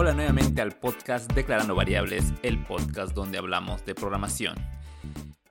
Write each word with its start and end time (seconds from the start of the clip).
Hola 0.00 0.14
nuevamente 0.14 0.62
al 0.62 0.78
podcast 0.78 1.28
Declarando 1.32 1.74
Variables, 1.74 2.32
el 2.44 2.62
podcast 2.62 3.14
donde 3.14 3.36
hablamos 3.36 3.84
de 3.84 3.96
programación. 3.96 4.54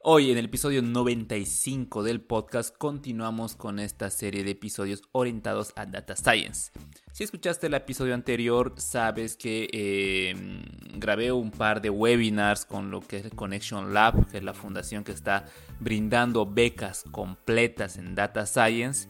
Hoy 0.01 0.31
en 0.31 0.37
el 0.37 0.45
episodio 0.45 0.81
95 0.81 2.01
del 2.01 2.21
podcast 2.21 2.73
continuamos 2.73 3.57
con 3.57 3.77
esta 3.77 4.09
serie 4.09 4.45
de 4.45 4.51
episodios 4.51 5.01
orientados 5.11 5.73
a 5.75 5.85
Data 5.85 6.15
Science. 6.15 6.71
Si 7.11 7.25
escuchaste 7.25 7.67
el 7.67 7.73
episodio 7.73 8.13
anterior, 8.13 8.73
sabes 8.77 9.35
que 9.35 9.67
em, 9.73 10.63
grabé 10.97 11.33
un 11.33 11.51
par 11.51 11.81
de 11.81 11.89
webinars 11.89 12.63
con 12.63 12.89
lo 12.89 13.01
que 13.01 13.17
es 13.17 13.29
Connection 13.35 13.93
Lab, 13.93 14.31
que 14.31 14.37
es 14.37 14.43
la 14.45 14.53
fundación 14.53 15.03
que 15.03 15.11
está 15.11 15.43
brindando 15.81 16.45
becas 16.45 17.03
completas 17.11 17.97
en 17.97 18.15
Data 18.15 18.45
Science 18.45 19.09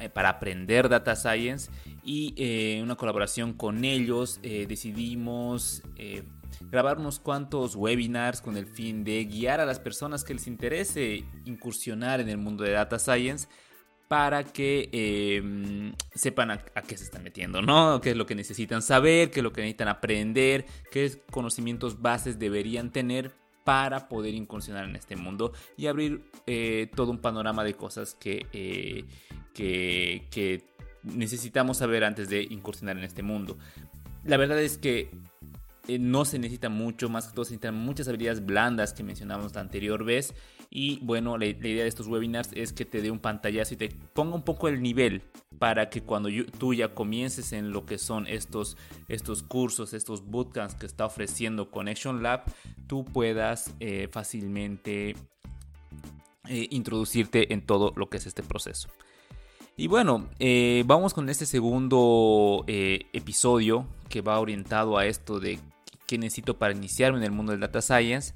eh, 0.00 0.08
para 0.08 0.30
aprender 0.30 0.88
Data 0.88 1.14
Science 1.14 1.70
y 2.04 2.34
eh, 2.36 2.80
una 2.82 2.96
colaboración 2.96 3.52
con 3.52 3.84
ellos 3.84 4.40
eh, 4.42 4.66
decidimos 4.68 5.82
grabar 6.70 6.98
unos 6.98 7.18
cuantos 7.18 7.76
webinars 7.76 8.40
con 8.40 8.56
el 8.56 8.66
fin 8.66 9.04
de 9.04 9.24
guiar 9.24 9.60
a 9.60 9.66
las 9.66 9.80
personas 9.80 10.24
que 10.24 10.34
les 10.34 10.46
interese 10.46 11.24
incursionar 11.44 12.20
en 12.20 12.28
el 12.28 12.38
mundo 12.38 12.64
de 12.64 12.72
Data 12.72 12.98
Science 12.98 13.48
para 14.12 14.44
que 14.44 14.90
em, 14.92 15.94
sepan 16.14 16.50
a, 16.50 16.58
qué 16.58 16.98
se 16.98 17.04
están 17.04 17.22
metiendo, 17.22 17.62
¿no? 17.62 17.98
¿Qué 18.02 18.10
es 18.10 18.16
lo 18.16 18.26
que 18.26 18.34
necesitan 18.34 18.82
saber? 18.82 19.30
¿Qué 19.30 19.40
es 19.40 19.44
lo 19.44 19.54
que 19.54 19.62
necesitan 19.62 19.88
aprender? 19.88 20.66
¿Qué 20.90 21.22
conocimientos 21.30 22.02
bases 22.02 22.38
deberían 22.38 22.92
tener 22.92 23.32
para 23.64 24.08
poder 24.08 24.34
incursionar 24.34 24.84
en 24.84 24.96
este 24.96 25.16
mundo 25.16 25.52
y 25.78 25.86
abrir 25.86 26.24
eh, 26.46 26.90
todo 26.94 27.10
un 27.10 27.20
panorama 27.20 27.64
de 27.64 27.72
cosas 27.72 28.14
que, 28.14 28.46
eh, 28.52 29.06
que, 29.54 30.26
que 30.30 30.62
necesitamos 31.02 31.78
saber 31.78 32.04
antes 32.04 32.28
de 32.28 32.42
incursionar 32.42 32.98
en 32.98 33.04
este 33.04 33.22
mundo? 33.22 33.56
La 34.24 34.36
verdad 34.36 34.60
es 34.60 34.78
que 34.78 35.10
eh, 35.88 35.98
no 35.98 36.24
se 36.24 36.38
necesita 36.38 36.68
mucho, 36.68 37.08
más 37.08 37.26
que 37.26 37.34
todo 37.34 37.44
se 37.44 37.52
necesitan 37.52 37.74
muchas 37.74 38.06
habilidades 38.06 38.44
blandas 38.44 38.92
que 38.92 39.02
mencionamos 39.02 39.54
la 39.54 39.62
anterior 39.62 40.04
vez. 40.04 40.34
Y 40.70 41.00
bueno, 41.00 41.36
la, 41.36 41.46
idea 41.46 41.82
de 41.82 41.88
estos 41.88 42.06
webinars 42.06 42.50
es 42.54 42.72
que 42.72 42.84
te 42.84 43.02
dé 43.02 43.10
un 43.10 43.18
pantallazo 43.18 43.74
y 43.74 43.76
te 43.76 43.88
ponga 43.88 44.36
un 44.36 44.42
poco 44.42 44.68
el 44.68 44.80
nivel 44.80 45.22
para 45.58 45.90
que 45.90 46.02
cuando 46.02 46.30
tú 46.58 46.72
ya 46.72 46.94
comiences 46.94 47.52
en 47.52 47.72
lo 47.72 47.84
que 47.84 47.98
son 47.98 48.26
estos, 48.26 48.76
estos 49.08 49.42
cursos, 49.42 49.92
estos 49.92 50.24
bootcamps 50.24 50.74
que 50.74 50.86
está 50.86 51.04
ofreciendo 51.04 51.70
Connection 51.70 52.22
Lab, 52.22 52.44
tú 52.86 53.04
puedas 53.04 53.74
eh, 53.80 54.08
fácilmente 54.10 55.10
eh, 56.48 56.68
introducirte 56.70 57.52
en 57.52 57.60
todo 57.60 57.92
lo 57.96 58.08
que 58.08 58.16
es 58.16 58.26
este 58.26 58.42
proceso. 58.42 58.88
Y 59.76 59.86
bueno, 59.86 60.28
vamos 60.84 61.14
con 61.14 61.28
este 61.28 61.46
segundo 61.46 62.64
episodio 62.66 63.86
que 64.08 64.20
va 64.20 64.38
orientado 64.38 64.98
a 64.98 65.06
esto 65.06 65.40
de 65.40 65.58
que 66.06 66.18
necesito 66.18 66.58
para 66.58 66.74
iniciarme 66.74 67.18
en 67.18 67.24
el 67.24 67.32
mundo 67.32 67.52
del 67.52 67.60
data 67.60 67.80
science. 67.80 68.34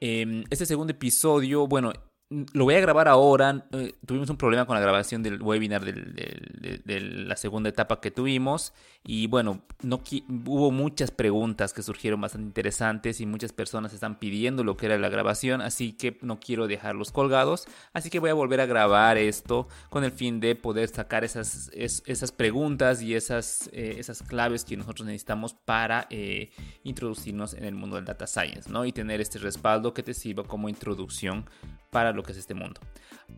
Em, 0.00 0.44
este 0.50 0.66
segundo 0.66 0.92
episodio, 0.92 1.66
bueno, 1.66 1.92
lo 2.28 2.64
voy 2.64 2.74
a 2.74 2.80
grabar 2.80 3.06
ahora. 3.06 3.66
Eh, 3.72 3.94
tuvimos 4.04 4.28
un 4.30 4.36
problema 4.36 4.66
con 4.66 4.74
la 4.74 4.80
grabación 4.80 5.22
del 5.22 5.40
webinar 5.40 5.84
de, 5.84 7.00
la 7.00 7.36
segunda 7.36 7.68
etapa 7.68 8.00
que 8.00 8.10
tuvimos. 8.10 8.72
Y 9.04 9.28
bueno, 9.28 9.62
no 9.82 10.02
hubo 10.46 10.72
muchas 10.72 11.12
preguntas 11.12 11.72
que 11.72 11.84
surgieron 11.84 12.20
bastante 12.20 12.46
interesantes 12.46 13.20
y 13.20 13.26
muchas 13.26 13.52
personas 13.52 13.92
están 13.92 14.18
pidiendo 14.18 14.64
lo 14.64 14.76
que 14.76 14.86
era 14.86 14.98
la 14.98 15.08
grabación. 15.08 15.60
Así 15.60 15.92
que 15.92 16.18
no 16.22 16.40
quiero 16.40 16.66
dejarlos 16.66 17.12
colgados. 17.12 17.68
Así 17.92 18.10
que 18.10 18.18
voy 18.18 18.30
a 18.30 18.34
volver 18.34 18.60
a 18.60 18.66
grabar 18.66 19.18
esto 19.18 19.68
con 19.88 20.02
el 20.02 20.10
fin 20.10 20.40
de 20.40 20.56
poder 20.56 20.88
sacar 20.88 21.22
esas, 21.22 21.70
esas 21.72 22.32
preguntas 22.32 23.02
y 23.02 23.14
esas, 23.14 23.70
eh, 23.72 23.96
esas 23.98 24.24
claves 24.24 24.64
que 24.64 24.76
nosotros 24.76 25.06
necesitamos 25.06 25.54
para 25.54 26.08
eh, 26.10 26.50
introducirnos 26.82 27.54
en 27.54 27.64
el 27.64 27.76
mundo 27.76 27.94
del 27.94 28.04
data 28.04 28.26
science. 28.26 28.68
¿no? 28.68 28.84
Y 28.84 28.90
tener 28.90 29.20
este 29.20 29.38
respaldo 29.38 29.94
que 29.94 30.02
te 30.02 30.12
sirva 30.12 30.42
como 30.42 30.68
introducción 30.68 31.46
para 31.96 32.12
lo 32.12 32.22
que 32.22 32.32
es 32.32 32.36
este 32.36 32.52
mundo. 32.52 32.78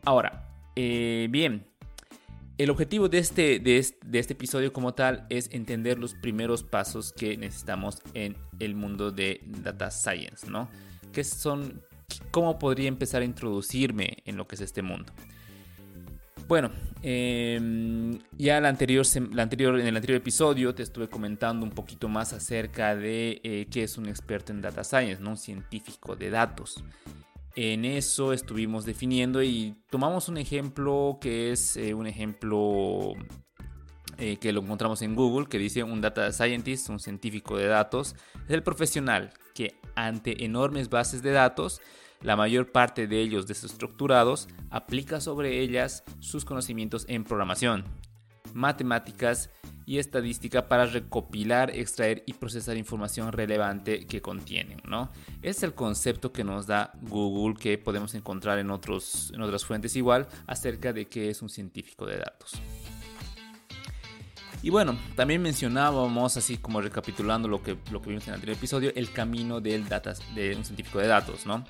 Ahora, 0.05 0.51
eh, 0.75 1.29
bien, 1.31 1.65
el 2.59 2.71
objetivo 2.71 3.09
de 3.09 3.19
este, 3.19 3.61
de 3.61 3.79
este, 3.79 4.33
episodio 4.33 4.73
como 4.73 4.95
tal 4.95 5.29
es 5.31 5.49
entender 5.53 5.97
los 5.97 6.15
primeros 6.15 6.65
pasos 6.65 7.13
que 7.13 7.37
necesitamos 7.37 8.03
en 8.15 8.37
el 8.59 8.75
mundo 8.75 9.13
de 9.13 9.43
Data 9.63 9.93
Science, 9.93 10.51
¿no? 10.51 10.69
¿Qué 11.13 11.23
son, 11.23 11.85
cómo 12.33 12.59
podría 12.59 12.89
empezar 12.89 13.23
a 13.23 13.27
introducirme 13.27 14.25
en 14.25 14.37
lo 14.37 14.49
que 14.49 14.57
es 14.57 14.63
este 14.63 14.83
mundo? 14.83 15.13
Bueno, 16.49 16.73
em, 17.03 18.19
ya 18.37 18.61
la 18.61 18.71
anterior, 18.71 19.07
la 19.35 19.45
anterior, 19.45 19.79
en 19.79 19.87
el 19.87 19.95
anterior 19.95 20.17
episodio 20.17 20.75
te 20.75 20.83
estuve 20.83 21.09
comentando 21.09 21.65
un 21.65 21.71
poquito 21.71 22.09
más 22.09 22.33
acerca 22.33 22.97
de 22.97 23.41
eh, 23.45 23.69
qué 23.71 23.85
es 23.85 23.99
un 23.99 24.09
experto 24.09 24.51
en 24.51 24.63
data 24.63 24.83
science, 24.83 25.23
¿no? 25.23 25.31
un 25.31 25.37
científico 25.37 26.17
de 26.17 26.31
datos. 26.31 26.83
En 27.61 27.85
eso 27.85 28.33
estuvimos 28.33 28.85
definiendo 28.85 29.43
y 29.43 29.75
tomamos 29.91 30.29
un 30.29 30.39
ejemplo 30.39 31.19
que 31.21 31.51
es 31.51 31.77
eh, 31.77 31.93
un 31.93 32.07
ejemplo 32.07 33.15
eh, 34.17 34.37
que 34.37 34.53
lo 34.53 34.61
encontramos 34.61 35.03
en 35.03 35.17
Google, 35.17 35.49
que 35.49 35.59
dice 35.59 35.83
un 35.83 36.01
data 36.01 36.31
scientist, 36.31 36.89
un 36.89 37.01
científico 37.01 37.57
de 37.57 37.67
datos, 37.67 38.15
es 38.45 38.51
el 38.53 38.63
profesional 38.63 39.33
que 39.57 39.75
ante 39.97 40.45
enormes 40.45 40.89
bases 40.89 41.21
de 41.21 41.33
datos, 41.33 41.81
la 42.21 42.37
mayor 42.37 42.71
parte 42.71 43.09
de 43.09 43.21
ellos 43.21 43.49
desestructurados, 43.49 44.47
aplica 44.71 45.21
sobre 45.21 45.61
ellas 45.61 46.05
sus 46.21 46.45
conocimientos 46.45 47.07
en 47.09 47.25
programación, 47.25 47.83
matemáticas 48.55 49.51
y 49.87 49.99
estadística 49.99 50.69
para 50.69 50.85
recopilar, 50.85 51.71
extraer 51.71 52.23
y 52.27 52.35
procesar 52.35 52.77
información 52.77 53.33
relevante 53.33 54.07
que 54.07 54.21
contienen. 54.21 54.83
¿no? 54.85 55.11
Es 55.41 55.63
el 55.63 55.75
concepto 55.75 56.31
que 56.31 56.45
nos 56.45 56.67
da 56.67 56.93
Google 57.03 57.59
que 57.59 57.79
podemos 57.79 58.15
encontrar 58.15 58.59
en, 58.59 58.71
otros, 58.71 59.33
en 59.35 59.41
otras 59.41 59.65
fuentes 59.65 59.97
igual 59.97 60.29
acerca 60.47 60.93
de 60.93 61.07
qué 61.07 61.31
es 61.31 61.41
un 61.41 61.49
científico 61.49 62.05
de 62.05 62.19
datos. 62.19 62.61
Y 64.63 64.71
bueno, 64.71 64.99
también 65.15 65.41
mencionábamos, 65.41 66.37
así 66.37 66.59
como 66.59 66.81
recapitulando 66.81 67.49
lo 67.49 67.63
que, 67.63 67.79
lo 67.93 68.03
que 68.03 68.09
vimos 68.09 68.25
en 68.25 68.31
el 68.31 68.35
anterior 68.35 68.59
episodio, 68.59 68.93
el 68.95 69.13
camino 69.13 69.61
del 69.61 69.89
data, 69.89 70.15
de 70.35 70.57
un 70.57 70.65
científico 70.65 70.99
de 70.99 71.07
datos, 71.07 71.47
¿no? 71.47 71.65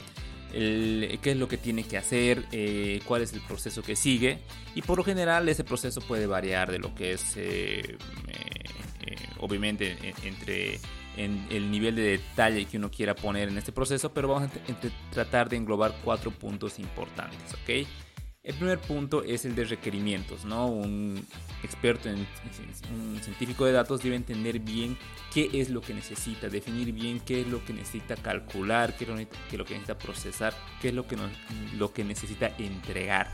Qué 0.53 1.31
es 1.31 1.37
lo 1.37 1.49
que 1.49 1.59
tiene 1.59 1.85
que 1.85 1.97
hacer, 1.97 2.45
eh, 2.53 3.01
cuál 3.05 3.23
es 3.23 3.33
el 3.33 3.41
proceso 3.41 3.83
que 3.83 3.97
sigue. 3.97 4.39
Y 4.75 4.83
por 4.83 4.99
lo 4.99 5.05
general 5.05 5.49
ese 5.49 5.65
proceso 5.65 6.01
puede 6.01 6.27
variar 6.27 6.71
de 6.71 6.79
lo 6.79 6.95
que 6.95 7.13
es, 7.13 7.37
eh, 7.37 7.97
eh, 8.29 9.17
obviamente, 9.39 9.97
entre 10.23 10.81
en 11.17 11.47
el 11.51 11.71
nivel 11.71 11.97
de 11.97 12.03
detalle 12.03 12.65
que 12.67 12.77
uno 12.77 12.91
quiera 12.91 13.15
poner 13.15 13.49
en 13.49 13.59
este 13.59 13.73
proceso, 13.73 14.13
pero 14.13 14.29
vamos 14.29 14.51
a 14.51 15.13
tratar 15.13 15.49
de 15.49 15.57
englobar 15.57 15.97
cuatro 16.05 16.31
puntos 16.31 16.79
importantes, 16.79 17.55
¿ok? 17.55 17.89
El 18.49 18.55
primer 18.55 18.79
punto 18.79 19.23
es 19.23 19.45
el 19.45 19.55
de 19.55 19.67
requerimientos, 19.67 20.47
¿no? 20.47 20.69
Un 20.69 21.23
experto, 21.63 22.09
en, 22.09 22.27
un 22.95 23.21
científico 23.21 23.67
de 23.67 23.73
datos 23.73 24.03
debe 24.03 24.17
entender 24.17 24.59
bien 24.59 24.97
qué 25.35 25.51
es 25.53 25.69
lo 25.69 25.83
que 25.83 25.93
necesita, 25.93 26.49
definir 26.49 26.95
bien 26.95 27.21
qué 27.21 27.43
es 27.43 27.47
lo 27.47 27.63
que 27.63 27.75
necesita 27.75 28.17
calcular, 28.17 28.97
qué 28.97 29.05
es 29.05 29.11
lo 29.59 29.67
que 29.67 29.75
necesita 29.75 29.99
procesar, 29.99 30.55
qué 30.81 30.89
es 30.89 30.95
lo 30.95 31.07
que, 31.07 31.19
lo 31.77 31.93
que 31.93 32.05
necesita 32.05 32.51
entregar. 32.57 33.31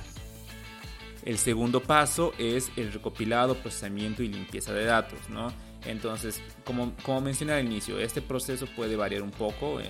El 1.25 1.38
segundo 1.38 1.81
paso 1.81 2.32
es 2.36 2.72
el 2.75 2.92
recopilado, 2.92 3.54
procesamiento 3.54 4.25
y 4.25 4.26
limpieza 4.26 4.72
de 4.72 4.84
datos, 4.84 5.31
¿no? 5.31 5.52
Entonces, 5.86 6.42
como, 6.64 6.92
como 7.04 7.20
mencioné 7.20 7.52
al 7.52 7.64
inicio, 7.64 8.00
este 8.00 8.20
proceso 8.20 8.66
puede 8.66 8.96
variar 8.96 9.22
un 9.22 9.31
poco. 9.31 9.78
Eh, 9.78 9.84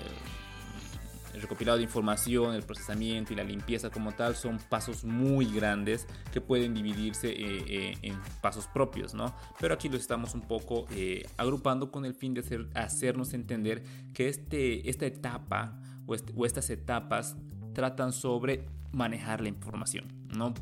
el 1.34 1.42
recopilado 1.42 1.78
de 1.78 1.84
información, 1.84 2.54
el 2.54 2.62
procesamiento 2.62 3.32
y 3.32 3.36
la 3.36 3.42
limpieza 3.42 3.90
como 3.90 4.12
tal 4.12 4.36
son 4.36 4.58
pasos 4.68 5.04
muy 5.04 5.46
grandes 5.46 6.06
que 6.32 6.40
pueden 6.40 6.74
dividirse 6.74 7.30
eh, 7.30 7.64
eh, 7.66 7.98
en 8.02 8.16
pasos 8.40 8.68
propios, 8.68 9.14
¿no? 9.14 9.34
Pero 9.58 9.74
aquí 9.74 9.88
lo 9.88 9.96
estamos 9.96 10.34
un 10.34 10.42
poco 10.42 10.86
eh, 10.92 11.26
agrupando 11.36 11.90
con 11.90 12.04
el 12.04 12.14
fin 12.14 12.34
de 12.34 12.40
hacer, 12.40 12.68
hacernos 12.74 13.34
entender 13.34 13.82
que 14.12 14.28
este, 14.28 14.88
esta 14.88 15.06
etapa 15.06 15.80
o, 16.06 16.14
este, 16.14 16.32
o, 16.36 16.46
estas 16.46 16.70
etapas 16.70 17.36
tratan 17.72 18.12
sobre 18.12 18.66
manejar 18.92 19.40
la 19.40 19.48
información, 19.48 20.06
¿no? 20.28 20.54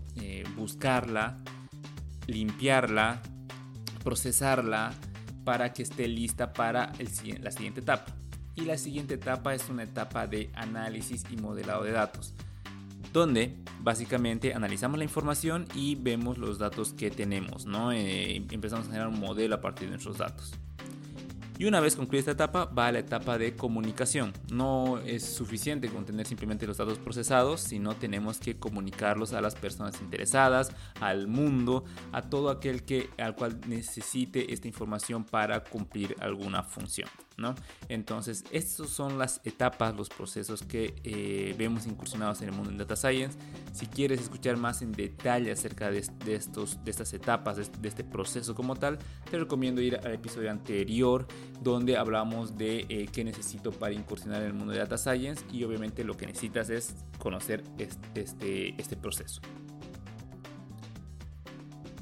buscarla, 0.56 1.38
limpiarla, 2.26 3.20
procesarla 4.02 4.94
para 5.44 5.74
que 5.74 5.82
esté 5.82 6.08
lista 6.08 6.54
para 6.54 6.92
la 7.42 7.50
siguiente 7.50 7.80
etapa 7.80 8.21
y 8.54 8.62
la 8.62 8.78
siguiente 8.78 9.14
etapa 9.14 9.54
es 9.54 9.68
una 9.68 9.84
etapa 9.84 10.26
de 10.26 10.50
análisis 10.54 11.24
y 11.30 11.36
modelado 11.36 11.84
de 11.84 11.92
datos, 11.92 12.34
donde 13.12 13.56
básicamente 13.80 14.54
analizamos 14.54 14.98
la 14.98 15.04
información 15.04 15.66
y 15.74 15.94
vemos 15.94 16.38
los 16.38 16.58
datos 16.58 16.92
que 16.92 17.10
tenemos, 17.10 17.66
¿no? 17.66 17.92
Eh, 17.92 18.36
empezamos 18.50 18.86
a 18.86 18.88
generar 18.88 19.08
un 19.08 19.20
modelo 19.20 19.54
a 19.54 19.60
partir 19.60 19.88
de 19.88 19.92
nuestros 19.92 20.18
datos. 20.18 20.52
Y 21.62 21.66
una 21.66 21.80
vez 21.80 21.94
concluida 21.94 22.18
esta 22.18 22.32
etapa, 22.32 22.64
va 22.64 22.88
a 22.88 22.92
la 22.92 22.98
etapa 22.98 23.38
de 23.38 23.54
comunicación. 23.54 24.32
No 24.50 24.98
es 24.98 25.22
suficiente 25.22 25.88
con 25.88 26.04
tener 26.04 26.26
simplemente 26.26 26.66
los 26.66 26.78
datos 26.78 26.98
procesados, 26.98 27.60
sino 27.60 27.94
tenemos 27.94 28.38
que 28.38 28.58
comunicarlos 28.58 29.32
a 29.32 29.40
las 29.40 29.54
personas 29.54 30.00
interesadas, 30.00 30.72
al 31.00 31.28
mundo, 31.28 31.84
a 32.10 32.22
todo 32.22 32.50
aquel 32.50 32.82
que, 32.82 33.10
al 33.16 33.36
cual 33.36 33.60
necesite 33.68 34.52
esta 34.52 34.66
información 34.66 35.24
para 35.24 35.62
cumplir 35.62 36.16
alguna 36.18 36.64
función. 36.64 37.08
¿No? 37.36 37.54
Entonces, 37.88 38.44
estas 38.50 38.88
son 38.88 39.18
las 39.18 39.40
etapas, 39.44 39.94
los 39.94 40.08
procesos 40.08 40.62
que 40.62 40.94
eh, 41.04 41.54
vemos 41.58 41.86
incursionados 41.86 42.42
en 42.42 42.48
el 42.48 42.54
mundo 42.54 42.70
en 42.70 42.78
Data 42.78 42.96
Science. 42.96 43.38
Si 43.72 43.86
quieres 43.86 44.20
escuchar 44.20 44.56
más 44.56 44.82
en 44.82 44.92
detalle 44.92 45.50
acerca 45.50 45.90
de, 45.90 45.98
estos, 46.28 46.82
de 46.84 46.90
estas 46.90 47.12
etapas, 47.12 47.56
de, 47.56 47.88
este 47.88 48.04
proceso 48.04 48.54
como 48.54 48.76
tal, 48.76 48.98
te 49.30 49.38
recomiendo 49.38 49.80
ir 49.80 49.96
al 49.96 50.12
episodio 50.12 50.50
anterior 50.50 51.26
donde 51.60 51.96
hablamos 51.96 52.56
de 52.56 52.86
eh, 52.88 53.08
qué 53.12 53.24
necesito 53.24 53.70
para 53.70 53.92
incursionar 53.92 54.42
en 54.42 54.48
el 54.48 54.54
mundo 54.54 54.72
de 54.72 54.78
Data 54.78 54.98
Science 54.98 55.44
y 55.52 55.64
obviamente 55.64 56.04
lo 56.04 56.16
que 56.16 56.26
necesitas 56.26 56.70
es 56.70 56.94
conocer 57.18 57.62
este, 58.14 58.74
este 58.78 58.96
proceso. 58.96 59.40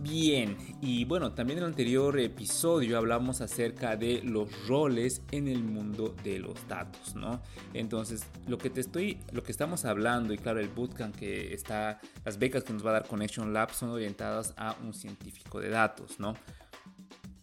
Bien, 0.02 0.56
y 0.81 1.05
bueno, 1.05 1.35
también 1.35 1.58
en 1.58 1.64
el 1.64 1.70
anterior 1.70 2.19
episodio 2.19 2.97
hablamos 2.97 3.43
acerca 3.43 3.97
de 3.97 4.23
los 4.23 4.67
roles 4.67 5.20
en 5.31 5.47
el 5.47 5.62
mundo 5.62 6.14
de 6.25 6.38
los 6.38 6.67
datos, 6.67 7.14
¿no? 7.14 7.43
Entonces, 7.75 8.25
lo 8.49 8.56
que 8.56 8.70
te 8.70 8.81
estoy, 8.81 9.19
lo 9.32 9.43
que 9.43 9.52
estamos 9.52 9.85
hablando, 9.85 10.32
y 10.32 10.38
claro, 10.38 10.58
el 10.58 10.69
bootcamp 10.69 11.14
que 11.14 11.52
está, 11.52 12.00
las 12.25 12.38
becas 12.38 12.64
que 12.64 12.73
nos 12.73 12.85
va 12.85 12.91
a 12.91 12.93
dar 12.94 13.08
Connection 13.08 13.52
Lab 13.52 13.75
son 13.75 13.91
orientadas 13.91 14.55
a 14.56 14.75
un 14.82 14.94
científico 14.94 15.61
de 15.61 15.69
datos, 15.69 16.19
¿no? 16.19 16.35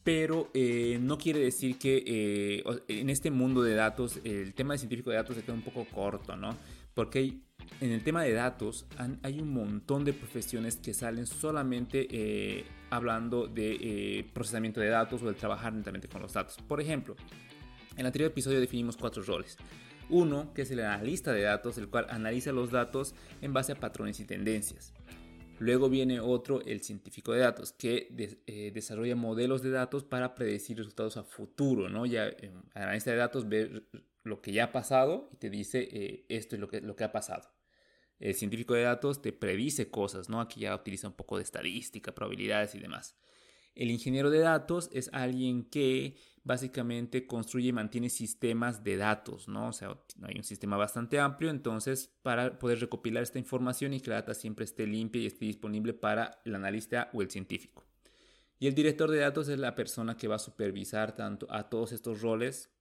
Pero 0.03 0.49
eh, 0.55 0.97
no 0.99 1.19
quiere 1.19 1.39
decir 1.39 1.77
que 1.77 2.03
eh, 2.07 2.63
en 2.87 3.11
este 3.11 3.29
mundo 3.29 3.61
de 3.61 3.75
datos 3.75 4.19
el 4.23 4.55
tema 4.55 4.73
de 4.73 4.79
científico 4.79 5.11
de 5.11 5.17
datos 5.17 5.35
se 5.35 5.43
queda 5.43 5.53
un 5.53 5.61
poco 5.61 5.85
corto, 5.93 6.35
¿no? 6.35 6.57
Porque 6.97 7.19
hay 7.19 7.43
en 7.79 7.91
el 7.91 8.03
tema 8.03 8.23
de 8.23 8.33
datos 8.33 8.87
hay 9.21 9.39
un 9.39 9.53
montón 9.53 10.03
de 10.03 10.13
profesiones 10.13 10.77
que 10.77 10.95
salen 10.95 11.27
solamente 11.27 12.07
eh, 12.09 12.65
hablando 12.89 13.47
de 13.47 13.77
eh, 14.19 14.25
procesamiento 14.33 14.79
de 14.79 14.87
datos 14.87 15.21
o 15.21 15.27
de 15.27 15.35
trabajar 15.35 15.73
netamente 15.73 16.07
con 16.07 16.23
los 16.23 16.33
datos. 16.33 16.57
Por 16.67 16.81
ejemplo, 16.81 17.15
en 17.91 17.99
el 17.99 18.07
anterior 18.07 18.31
episodio 18.31 18.59
definimos 18.59 18.97
cuatro 18.97 19.21
roles. 19.21 19.57
Uno, 20.09 20.51
que 20.55 20.63
es 20.63 20.71
el 20.71 20.79
analista 20.79 21.33
de 21.33 21.43
datos, 21.43 21.77
el 21.77 21.87
cual 21.87 22.07
analiza 22.09 22.51
los 22.51 22.71
datos 22.71 23.13
en 23.41 23.53
base 23.53 23.73
a 23.73 23.75
patrones 23.75 24.19
y 24.19 24.25
tendencias. 24.25 24.91
Luego 25.59 25.89
viene 25.89 26.19
otro, 26.19 26.63
el 26.65 26.81
científico 26.81 27.31
de 27.31 27.41
datos, 27.41 27.73
que 27.73 28.07
eh, 28.47 28.71
desarrolla 28.73 29.15
modelos 29.15 29.61
de 29.61 29.69
datos 29.69 30.03
para 30.03 30.33
predecir 30.33 30.77
resultados 30.77 31.17
a 31.17 31.23
futuro. 31.23 31.89
¿no? 31.89 32.07
Ya 32.07 32.25
el 32.25 32.53
analista 32.73 33.11
de 33.11 33.17
datos 33.17 33.47
ve 33.47 33.83
lo 34.27 34.41
que 34.41 34.51
ya 34.51 34.65
ha 34.65 34.71
pasado 34.71 35.29
y 35.33 35.37
te 35.37 35.49
dice 35.49 36.25
esto 36.29 36.55
es 36.55 36.61
lo 36.61 36.67
que, 36.67 36.81
lo 36.81 36.95
que 36.95 37.03
ha 37.03 37.11
pasado 37.11 37.49
el 38.19 38.33
científico 38.33 38.73
de 38.73 38.83
datos 38.83 39.21
te 39.21 39.31
predice 39.31 39.89
cosas, 39.89 40.29
¿no? 40.29 40.41
Aquí 40.41 40.61
ya 40.61 40.75
utiliza 40.75 41.07
un 41.07 41.13
poco 41.13 41.37
de 41.37 41.43
estadística, 41.43 42.15
probabilidades 42.15 42.73
y 42.75 42.79
demás. 42.79 43.15
El 43.75 43.91
ingeniero 43.91 44.31
de 44.31 44.39
datos 44.39 44.89
es 44.91 45.09
alguien 45.13 45.63
que 45.65 46.17
básicamente 46.43 47.27
construye 47.27 47.69
y 47.69 47.73
mantiene 47.73 48.09
sistemas 48.09 48.83
de 48.83 48.97
datos, 48.97 49.47
¿no? 49.47 49.67
O 49.67 49.73
sea, 49.73 49.99
hay 50.23 50.35
un 50.35 50.43
sistema 50.43 50.77
bastante 50.77 51.19
amplio, 51.19 51.51
entonces 51.51 52.11
para 52.23 52.57
poder 52.57 52.79
recopilar 52.79 53.21
esta 53.21 53.37
información 53.37 53.93
y 53.93 53.99
que 53.99 54.09
la 54.09 54.15
data 54.15 54.33
siempre 54.33 54.65
esté 54.65 54.87
limpia 54.87 55.21
y 55.21 55.27
esté 55.27 55.45
disponible 55.45 55.93
para 55.93 56.41
el 56.43 56.55
analista 56.55 57.11
o 57.13 57.21
el 57.21 57.29
científico. 57.29 57.83
Y 58.59 58.65
el 58.65 58.73
director 58.73 59.11
de 59.11 59.19
datos 59.19 59.47
es 59.49 59.59
la 59.59 59.75
persona 59.75 60.17
que 60.17 60.27
va 60.27 60.37
a 60.37 60.39
supervisar 60.39 61.15
tanto 61.15 61.45
a 61.51 61.69
todos 61.69 61.91
estos 61.91 62.21
roles 62.21 62.71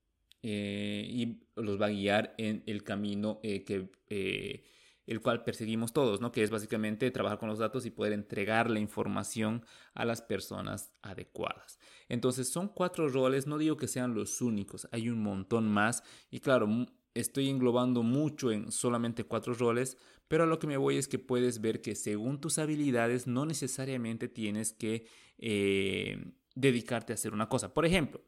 eh, 0.43 1.05
y 1.09 1.41
los 1.55 1.81
va 1.81 1.87
a 1.87 1.89
guiar 1.89 2.35
en 2.37 2.63
el 2.67 2.83
camino 2.83 3.39
eh, 3.43 3.63
que 3.63 3.89
eh, 4.09 4.63
el 5.07 5.21
cual 5.21 5.43
perseguimos 5.43 5.93
todos, 5.93 6.21
¿no? 6.21 6.31
Que 6.31 6.43
es 6.43 6.49
básicamente 6.49 7.09
trabajar 7.11 7.39
con 7.39 7.49
los 7.49 7.59
datos 7.59 7.85
y 7.85 7.91
poder 7.91 8.13
entregar 8.13 8.69
la 8.69 8.79
información 8.79 9.65
a 9.93 10.05
las 10.05 10.21
personas 10.21 10.91
adecuadas. 11.01 11.79
Entonces 12.09 12.49
son 12.49 12.67
cuatro 12.67 13.07
roles, 13.07 13.47
no 13.47 13.57
digo 13.57 13.77
que 13.77 13.87
sean 13.87 14.13
los 14.13 14.41
únicos, 14.41 14.87
hay 14.91 15.09
un 15.09 15.23
montón 15.23 15.67
más 15.69 16.03
y 16.29 16.41
claro, 16.41 16.67
estoy 17.13 17.49
englobando 17.49 18.03
mucho 18.03 18.51
en 18.51 18.71
solamente 18.71 19.23
cuatro 19.23 19.53
roles, 19.53 19.97
pero 20.27 20.43
a 20.43 20.47
lo 20.47 20.59
que 20.59 20.67
me 20.67 20.77
voy 20.77 20.97
es 20.97 21.07
que 21.07 21.19
puedes 21.19 21.61
ver 21.61 21.81
que 21.81 21.95
según 21.95 22.41
tus 22.41 22.59
habilidades 22.59 23.27
no 23.27 23.45
necesariamente 23.45 24.27
tienes 24.27 24.73
que 24.73 25.07
dedicarte 26.53 27.13
a 27.13 27.15
hacer 27.15 27.33
una 27.33 27.47
cosa. 27.47 27.73
Por 27.73 27.85
ejemplo, 27.85 28.21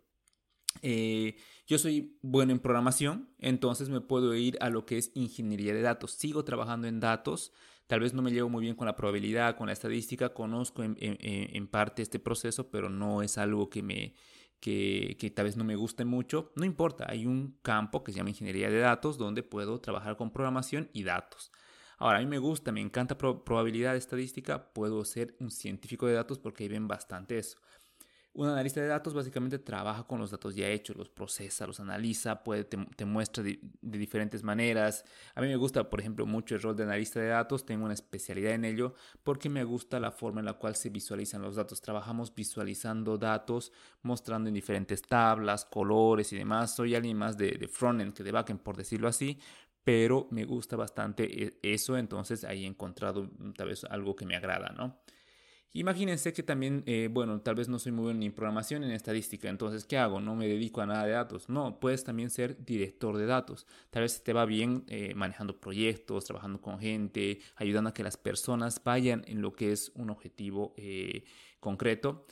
yo 1.70 1.78
soy 1.78 2.18
bueno 2.24 2.52
en 2.52 2.58
programación, 2.58 3.30
entonces 3.38 3.90
me 3.90 4.02
puedo 4.02 4.34
ir 4.34 4.58
a 4.60 4.72
lo 4.72 4.88
que 4.88 4.98
es 4.98 5.12
ingeniería 5.14 5.72
de 5.72 5.84
datos. 5.84 6.14
Sigo 6.14 6.44
trabajando 6.44 6.88
en 6.88 7.00
datos, 7.00 7.54
tal 7.86 8.00
vez 8.00 8.16
no 8.16 8.24
me 8.24 8.32
llevo 8.32 8.50
muy 8.50 8.64
bien 8.64 8.76
con 8.76 8.88
la 8.88 8.96
probabilidad, 8.96 9.56
con 9.56 9.68
la 9.68 9.74
estadística, 9.74 10.34
conozco 10.34 10.82
en, 10.84 11.68
parte 11.68 12.02
este 12.02 12.18
proceso, 12.18 12.72
pero 12.72 12.90
no 12.90 13.22
es 13.22 13.38
algo 13.38 13.70
que 13.70 13.84
me 13.84 14.16
tal 15.36 15.46
vez 15.46 15.58
no 15.58 15.64
me 15.64 15.76
guste 15.76 16.06
mucho. 16.06 16.52
No 16.56 16.66
importa, 16.66 17.06
hay 17.08 17.28
un 17.28 17.60
campo 17.62 18.04
que 18.04 18.14
se 18.14 18.18
llama 18.18 18.32
ingeniería 18.32 18.72
de 18.72 18.80
datos 18.80 19.20
donde 19.20 19.44
puedo 19.44 19.80
trabajar 19.80 20.18
con 20.18 20.32
programación 20.32 20.90
y 20.92 21.04
datos. 21.04 21.52
Ahora, 22.00 22.18
a 22.18 22.22
mí 22.22 22.28
me 22.28 22.40
gusta, 22.40 22.72
me 22.72 22.82
encanta 22.82 23.16
probabilidad 23.16 23.96
estadística, 23.96 24.74
puedo 24.74 25.06
ser 25.06 25.36
un 25.40 25.52
científico 25.52 26.08
de 26.08 26.14
datos 26.14 26.40
porque 26.40 26.64
ahí 26.64 26.70
ven 26.70 26.88
bastante 26.88 27.38
eso. 27.38 27.60
Un 28.32 28.48
analista 28.48 28.80
de 28.80 28.88
datos 28.88 29.14
básicamente 29.14 29.58
trabaja 29.58 30.04
con 30.04 30.20
los 30.20 30.30
datos 30.32 30.56
ya 30.56 30.68
hechos, 30.70 30.96
los 30.96 31.10
procesa, 31.10 31.66
los 31.66 31.80
analiza, 31.80 32.44
puede, 32.44 32.64
te, 32.64 33.06
muestra 33.06 33.44
de, 33.44 33.60
diferentes 33.82 34.44
maneras. 34.44 35.04
A 35.36 35.42
mí 35.42 35.48
me 35.48 35.56
gusta, 35.56 35.90
por 35.90 36.00
ejemplo, 36.00 36.26
mucho 36.26 36.56
el 36.56 36.62
rol 36.62 36.76
de 36.76 36.84
analista 36.84 37.20
de 37.20 37.28
datos, 37.28 37.66
tengo 37.66 37.86
una 37.86 37.96
especialidad 37.96 38.54
en 38.54 38.66
ello 38.66 38.94
porque 39.24 39.50
me 39.50 39.64
gusta 39.64 40.00
la 40.00 40.12
forma 40.12 40.42
en 40.42 40.46
la 40.46 40.54
cual 40.54 40.76
se 40.76 40.90
visualizan 40.90 41.42
los 41.42 41.56
datos. 41.56 41.82
Trabajamos 41.82 42.34
visualizando 42.34 43.18
datos, 43.18 43.74
mostrando 44.04 44.48
en 44.48 44.54
diferentes 44.54 45.02
tablas, 45.02 45.66
colores 45.66 46.32
y 46.32 46.38
demás. 46.38 46.76
Soy 46.76 46.96
alguien 46.96 47.18
más 47.18 47.36
de, 47.36 47.52
de 47.52 47.68
frontend 47.68 48.14
que 48.14 48.24
de 48.24 48.32
backend, 48.32 48.62
por 48.62 48.78
decirlo 48.78 49.08
así, 49.08 49.40
pero 49.84 50.28
me 50.30 50.46
gusta 50.46 50.76
bastante 50.76 51.24
e, 51.46 51.60
eso, 51.64 51.98
entonces 51.98 52.44
ahí 52.44 52.64
he 52.64 52.68
encontrado 52.68 53.24
mm, 53.24 53.54
tal 53.54 53.70
vez 53.70 53.84
algo 53.86 54.16
que 54.16 54.26
me 54.26 54.36
agrada, 54.36 54.70
¿no? 54.78 55.00
Imagínense 55.72 56.34
que 56.34 56.42
también, 56.42 56.84
eh, 56.88 57.10
bueno, 57.12 57.42
tal 57.42 57.54
vez 57.54 57.70
no 57.70 57.78
soy 57.78 57.92
muy 57.92 58.06
bueno 58.06 58.20
ni 58.20 58.26
en 58.26 58.34
programación 58.34 58.82
ni 58.82 58.88
en 58.88 58.94
estadística, 58.94 59.50
entonces, 59.50 59.86
¿qué 59.86 60.00
hago? 60.00 60.20
No 60.20 60.36
me 60.36 60.48
dedico 60.48 60.82
a 60.82 60.88
nada 60.88 61.06
de 61.06 61.12
datos. 61.12 61.48
No, 61.48 61.80
puedes 61.80 62.04
también 62.04 62.32
ser 62.32 62.66
director 62.66 63.18
de 63.18 63.28
datos. 63.28 63.68
Tal 63.92 64.02
vez 64.02 64.24
te 64.24 64.34
va 64.34 64.46
bien 64.46 64.84
eh, 64.88 65.14
manejando 65.16 65.60
proyectos, 65.60 66.26
trabajando 66.26 66.60
con 66.60 66.80
gente, 66.80 67.40
ayudando 67.56 67.92
a 67.92 67.94
que 67.94 68.04
las 68.04 68.18
personas 68.18 68.84
vayan 68.84 69.24
en 69.28 69.42
lo 69.44 69.54
que 69.54 69.72
es 69.72 69.92
un 69.94 70.10
objetivo 70.10 70.74
eh, 70.76 71.24
concreto. 71.60 72.26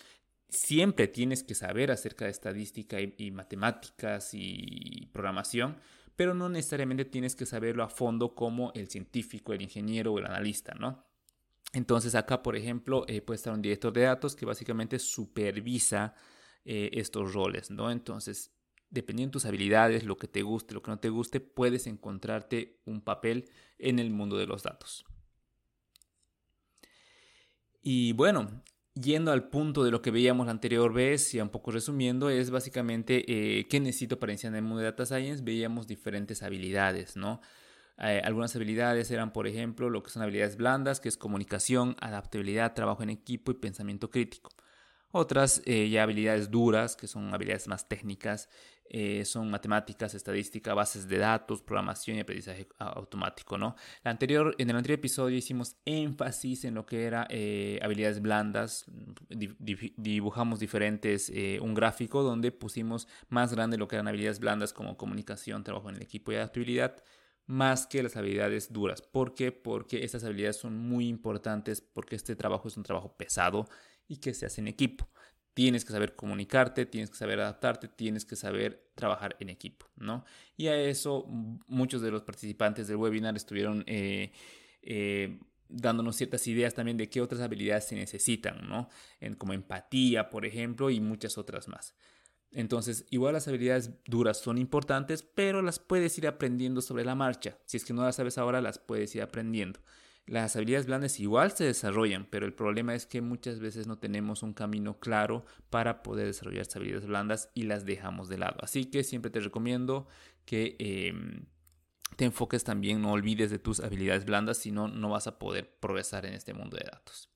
Siempre 0.49 1.07
tienes 1.07 1.43
que 1.43 1.53
saber 1.53 1.91
acerca 1.91 2.25
de 2.25 2.31
estadística 2.31 2.97
y 3.01 3.31
matemáticas 3.31 4.31
y 4.33 5.09
programación, 5.13 5.77
pero 6.15 6.33
no 6.33 6.49
necesariamente 6.49 7.05
tienes 7.05 7.35
que 7.35 7.45
saberlo 7.45 7.83
a 7.83 7.89
fondo 7.89 8.33
como 8.33 8.71
el 8.73 8.87
científico, 8.89 9.53
el 9.53 9.61
ingeniero 9.61 10.13
o 10.13 10.19
el 10.19 10.25
analista, 10.25 10.73
¿no? 10.73 11.06
Entonces 11.73 12.15
acá, 12.15 12.41
por 12.43 12.55
ejemplo, 12.55 13.05
eh, 13.07 13.21
puede 13.21 13.35
estar 13.35 13.53
un 13.53 13.61
director 13.61 13.93
de 13.93 14.01
datos 14.01 14.35
que 14.35 14.45
básicamente 14.45 14.99
supervisa 14.99 16.15
eh, 16.65 16.89
estos 16.93 17.33
roles, 17.33 17.71
¿no? 17.71 17.91
Entonces, 17.91 18.51
dependiendo 18.89 19.31
de 19.31 19.33
tus 19.33 19.45
habilidades, 19.45 20.03
lo 20.03 20.17
que 20.17 20.27
te 20.27 20.41
guste, 20.41 20.73
lo 20.73 20.81
que 20.81 20.91
no 20.91 20.99
te 20.99 21.09
guste, 21.09 21.39
puedes 21.39 21.87
encontrarte 21.87 22.79
un 22.85 23.01
papel 23.01 23.49
en 23.79 23.99
el 23.99 24.09
mundo 24.09 24.37
de 24.37 24.47
los 24.47 24.63
datos. 24.63 25.05
Y 27.81 28.13
bueno, 28.13 28.63
yendo 28.93 29.31
al 29.31 29.49
punto 29.49 29.83
de 29.83 29.91
lo 29.91 30.01
que 30.01 30.11
veíamos 30.11 30.45
la 30.45 30.51
anterior 30.51 30.91
vez, 30.93 31.33
y 31.33 31.39
un 31.39 31.49
poco 31.49 31.71
resumiendo, 31.71 32.29
es 32.29 32.49
básicamente 32.49 33.23
eh, 33.27 33.67
qué 33.67 33.79
necesito 33.79 34.19
para 34.19 34.33
iniciar 34.33 34.53
en 34.53 34.57
el 34.57 34.63
mundo 34.63 34.79
de 34.79 34.85
Data 34.85 35.05
Science. 35.05 35.43
Veíamos 35.43 35.87
diferentes 35.87 36.43
habilidades, 36.43 37.15
¿no? 37.15 37.41
Eh, 37.99 38.21
algunas 38.23 38.55
habilidades 38.55 39.09
eran, 39.09 39.33
por 39.33 39.47
ejemplo, 39.47 39.89
lo 39.89 40.03
que 40.03 40.11
son 40.11 40.21
habilidades 40.21 40.55
blandas, 40.55 40.99
que 40.99 41.09
es 41.09 41.17
comunicación, 41.17 41.95
adaptabilidad, 41.99 42.73
trabajo 42.73 43.03
en 43.03 43.09
equipo 43.09 43.51
y 43.51 43.55
pensamiento 43.55 44.09
crítico. 44.09 44.51
Otras 45.11 45.63
eh, 45.65 45.89
ya 45.89 46.03
habilidades 46.03 46.51
duras, 46.51 46.95
que 46.95 47.07
son 47.07 47.33
habilidades 47.33 47.67
más 47.67 47.87
técnicas, 47.87 48.49
eh, 48.89 49.25
son 49.25 49.49
matemáticas, 49.49 50.13
estadística, 50.13 50.73
bases 50.73 51.07
de 51.07 51.17
datos, 51.17 51.61
programación 51.61 52.17
y 52.17 52.19
aprendizaje 52.19 52.67
automático, 52.77 53.57
¿no? 53.57 53.75
La 54.03 54.11
anterior, 54.11 54.53
en 54.59 54.69
el 54.69 54.75
anterior 54.75 54.99
episodio 54.99 55.37
hicimos 55.37 55.75
énfasis 55.85 56.65
en 56.65 56.75
lo 56.75 56.85
que 56.85 57.05
era 57.05 57.23
habilidades 57.81 58.21
blandas, 58.21 58.85
dibujamos 59.29 60.59
diferentes, 60.59 61.31
un 61.61 61.73
gráfico 61.73 62.21
donde 62.23 62.51
pusimos 62.51 63.07
más 63.29 63.53
grande 63.53 63.77
lo 63.77 63.87
que 63.87 63.95
eran 63.95 64.07
habilidades 64.07 64.39
blandas 64.39 64.71
como 64.71 64.97
comunicación, 64.97 65.63
trabajo 65.63 65.89
en 65.89 65.95
el 65.95 66.01
equipo 66.01 66.31
y 66.31 66.35
adaptabilidad, 66.35 67.03
más 67.47 67.87
que 67.87 68.03
las 68.03 68.15
habilidades 68.17 68.71
duras. 68.71 69.01
¿Por 69.01 69.33
qué? 69.33 69.51
Porque 69.51 70.03
estas 70.03 70.23
habilidades 70.25 70.57
son 70.57 70.77
muy 70.77 71.07
importantes 71.07 71.81
porque 71.81 72.15
este 72.15 72.35
trabajo 72.35 72.67
es 72.67 72.77
un 72.77 72.83
trabajo 72.83 73.15
pesado 73.17 73.67
y 74.07 74.17
que 74.17 74.33
se 74.33 74.45
hace 74.45 74.61
en 74.61 74.67
equipo. 74.67 75.09
tienes 75.53 75.83
que 75.85 75.91
saber 75.91 76.15
comunicarte, 76.15 76.85
tienes 76.85 77.09
que 77.09 77.17
saber 77.17 77.39
adaptarte, 77.39 77.87
tienes 77.87 78.25
que 78.25 78.35
saber 78.35 78.91
trabajar 78.93 79.35
en 79.39 79.49
equipo, 79.49 79.87
¿no? 79.95 80.23
Y 80.55 80.67
a 80.67 80.79
eso 80.79 81.25
muchos 81.67 82.03
de 82.03 82.11
los 82.11 82.21
participantes 82.21 82.87
del 82.87 82.97
webinar 82.97 83.35
estuvieron 83.35 83.83
eh, 83.87 84.31
eh, 84.83 85.39
dándonos 85.67 86.15
ciertas 86.15 86.45
ideas 86.45 86.75
también 86.75 86.97
de 86.97 87.09
qué 87.09 87.21
otras 87.21 87.41
habilidades 87.41 87.85
se 87.85 87.95
necesitan, 87.95 88.69
¿no? 88.69 88.89
Como 89.39 89.53
empatía, 89.53 90.29
por 90.29 90.45
ejemplo, 90.45 90.91
y 90.91 90.99
muchas 90.99 91.39
otras 91.39 91.67
más. 91.67 91.95
Entonces, 92.57 93.05
igual 93.11 93.33
las 93.33 93.47
habilidades 93.47 93.91
duras 94.05 94.39
son 94.39 94.57
importantes, 94.57 95.21
pero 95.21 95.61
las 95.61 95.77
puedes 95.77 96.17
ir 96.17 96.25
aprendiendo 96.25 96.81
sobre 96.81 97.05
la 97.05 97.13
marcha. 97.13 97.55
Si 97.65 97.77
es 97.77 97.85
que 97.85 97.93
no 97.93 98.01
las 98.01 98.15
sabes 98.15 98.39
ahora, 98.39 98.61
las 98.61 98.79
puedes 98.79 99.13
ir 99.13 99.21
aprendiendo. 99.21 99.79
Las 100.25 100.55
habilidades 100.55 100.87
blandas 100.87 101.19
igual 101.19 101.51
se 101.51 101.65
desarrollan, 101.65 102.25
pero 102.31 102.47
el 102.47 102.55
problema 102.55 102.95
es 102.95 103.05
que 103.05 103.21
muchas 103.21 103.59
veces 103.59 103.85
no 103.85 103.99
tenemos 103.99 104.41
un 104.41 104.55
camino 104.55 104.99
claro 104.99 105.45
para 105.69 106.01
poder 106.01 106.25
desarrollar 106.25 106.63
estas 106.63 106.77
habilidades 106.77 107.05
blandas 107.05 107.51
y 107.53 107.61
las 107.65 107.85
dejamos 107.85 108.27
de 108.27 108.39
lado. 108.39 108.57
Así 108.63 108.85
que 108.85 109.03
siempre 109.03 109.29
te 109.29 109.39
recomiendo 109.39 110.07
que 110.43 110.77
em, 110.79 111.45
te 112.15 112.25
enfoques 112.25 112.63
también, 112.63 113.03
no 113.03 113.11
olvides 113.11 113.51
de 113.51 113.59
tus 113.59 113.81
habilidades 113.81 114.25
blandas, 114.25 114.57
si 114.57 114.71
no, 114.71 114.87
no 114.87 115.09
vas 115.09 115.27
a 115.27 115.37
poder 115.37 115.77
progresar 115.79 116.25
en 116.25 116.33
este 116.33 116.55
mundo 116.55 116.75
de 116.75 116.85
datos. 116.91 117.29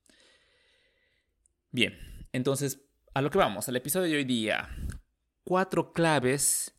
Bien, 1.70 1.96
entonces 2.34 2.88
a 3.13 3.22
lo 3.22 3.30
que 3.30 3.38
vamos, 3.38 3.68
al 3.68 3.75
episodio 3.75 4.10
de 4.10 4.16
hoy 4.16 4.24
día. 4.24 4.70
Cuatro 5.51 5.91
claves. 5.91 6.74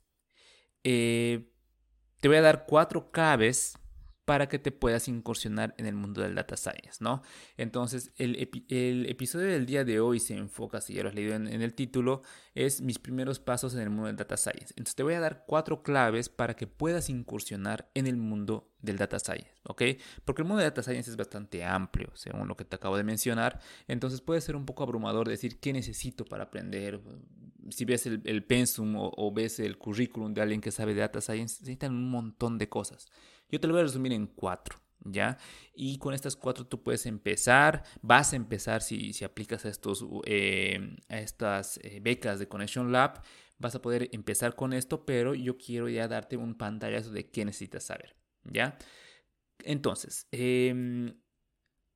Eh, 0.83 1.53
te 2.23 2.29
voy 2.29 2.39
a 2.39 2.41
dar 2.41 2.65
cuatro 2.67 3.11
claves 3.11 3.79
para 4.25 4.49
que 4.49 4.59
te 4.59 4.73
puedas 4.73 5.09
incursionar 5.09 5.75
en 5.77 5.85
el 5.85 5.95
mundo 5.95 6.23
del 6.23 6.35
data 6.35 6.57
science, 6.57 6.97
¿no? 7.01 7.21
Entonces, 7.59 8.15
el, 8.17 8.35
episodio 9.11 9.49
del 9.49 9.67
día 9.67 9.85
de 9.85 10.01
hoy 10.01 10.21
se 10.21 10.39
enfoca, 10.39 10.81
si 10.81 10.95
ya 10.95 11.03
lo 11.03 11.11
has 11.11 11.15
leído 11.15 11.35
en, 11.35 11.49
el 11.49 11.75
título, 11.75 12.23
es 12.55 12.81
mis 12.81 12.99
primeros 12.99 13.41
pasos 13.41 13.75
en 13.75 13.81
el 13.81 13.91
mundo 13.91 14.07
del 14.07 14.17
data 14.17 14.39
science. 14.39 14.69
Entonces, 14.71 14.95
te 14.95 15.03
voy 15.03 15.13
a 15.13 15.21
dar 15.21 15.45
cuatro 15.47 15.83
claves 15.83 16.31
para 16.31 16.57
que 16.57 16.67
puedas 16.67 17.11
incursionar 17.11 17.91
en 17.93 18.07
el 18.07 18.17
mundo 18.17 18.73
del 18.81 18.97
data 18.97 19.19
science, 19.19 19.53
¿ok? 19.65 19.83
Porque 20.25 20.41
el 20.41 20.49
mundo 20.49 20.61
de 20.61 20.71
data 20.71 20.83
science 20.83 21.11
es 21.11 21.17
bastante 21.19 21.63
amplio, 21.63 22.11
según 22.15 22.49
lo 22.49 22.57
que 22.57 22.65
te 22.65 22.77
acabo 22.77 22.97
de 22.97 23.05
mencionar. 23.05 23.61
Entonces, 23.87 24.23
puede 24.23 24.41
ser 24.41 24.57
un 24.57 24.65
poco 24.65 24.83
abrumador 24.83 25.29
decir 25.29 25.61
qué 25.61 25.75
necesito 25.75 26.25
para 26.25 26.45
aprender. 26.45 27.03
Si 27.71 27.85
ves 27.85 28.07
el, 28.07 28.45
pensum 28.45 28.97
o, 28.97 29.13
o 29.17 29.33
ves 29.33 29.61
el 29.61 29.79
currículum 29.79 30.35
de 30.35 30.43
alguien 30.43 30.61
que 30.61 30.71
sabe 30.71 30.95
de 30.95 31.01
data 31.01 31.21
science, 31.21 31.61
necesitan 31.61 31.93
un 31.93 32.11
montón 32.11 32.59
de 32.59 32.69
cosas. 32.69 33.07
Yo 33.49 33.61
te 33.61 33.67
lo 33.67 33.75
voy 33.75 33.81
a 33.81 33.85
resumir 33.85 34.13
en 34.13 34.27
cuatro. 34.27 34.81
¿Ya? 35.05 35.37
Y 35.75 35.99
con 35.99 36.15
estas 36.15 36.37
cuatro 36.37 36.65
tú 36.65 36.85
puedes 36.85 37.07
empezar, 37.07 37.83
vas 38.03 38.33
a 38.33 38.37
empezar 38.37 38.83
si, 38.83 39.13
si 39.13 39.25
aplicas 39.25 39.65
a, 39.65 39.69
estos, 39.69 40.07
eh, 40.27 40.97
a 41.09 41.19
estas 41.19 41.81
eh, 41.83 41.99
becas 42.01 42.39
de 42.39 42.47
Connection 42.47 42.93
Lab, 42.93 43.21
vas 43.59 43.75
a 43.75 43.83
poder 43.83 44.11
empezar 44.13 44.55
con 44.55 44.73
esto, 44.73 45.07
pero 45.07 45.35
yo 45.35 45.57
quiero 45.57 45.89
ya 45.89 46.07
darte 46.07 46.37
un 46.37 46.55
pantallazo 46.55 47.11
de 47.11 47.31
qué 47.31 47.45
necesitas 47.45 47.85
saber, 47.85 48.17
¿ya? 48.45 48.77
Entonces, 49.65 50.29
em, 50.31 51.15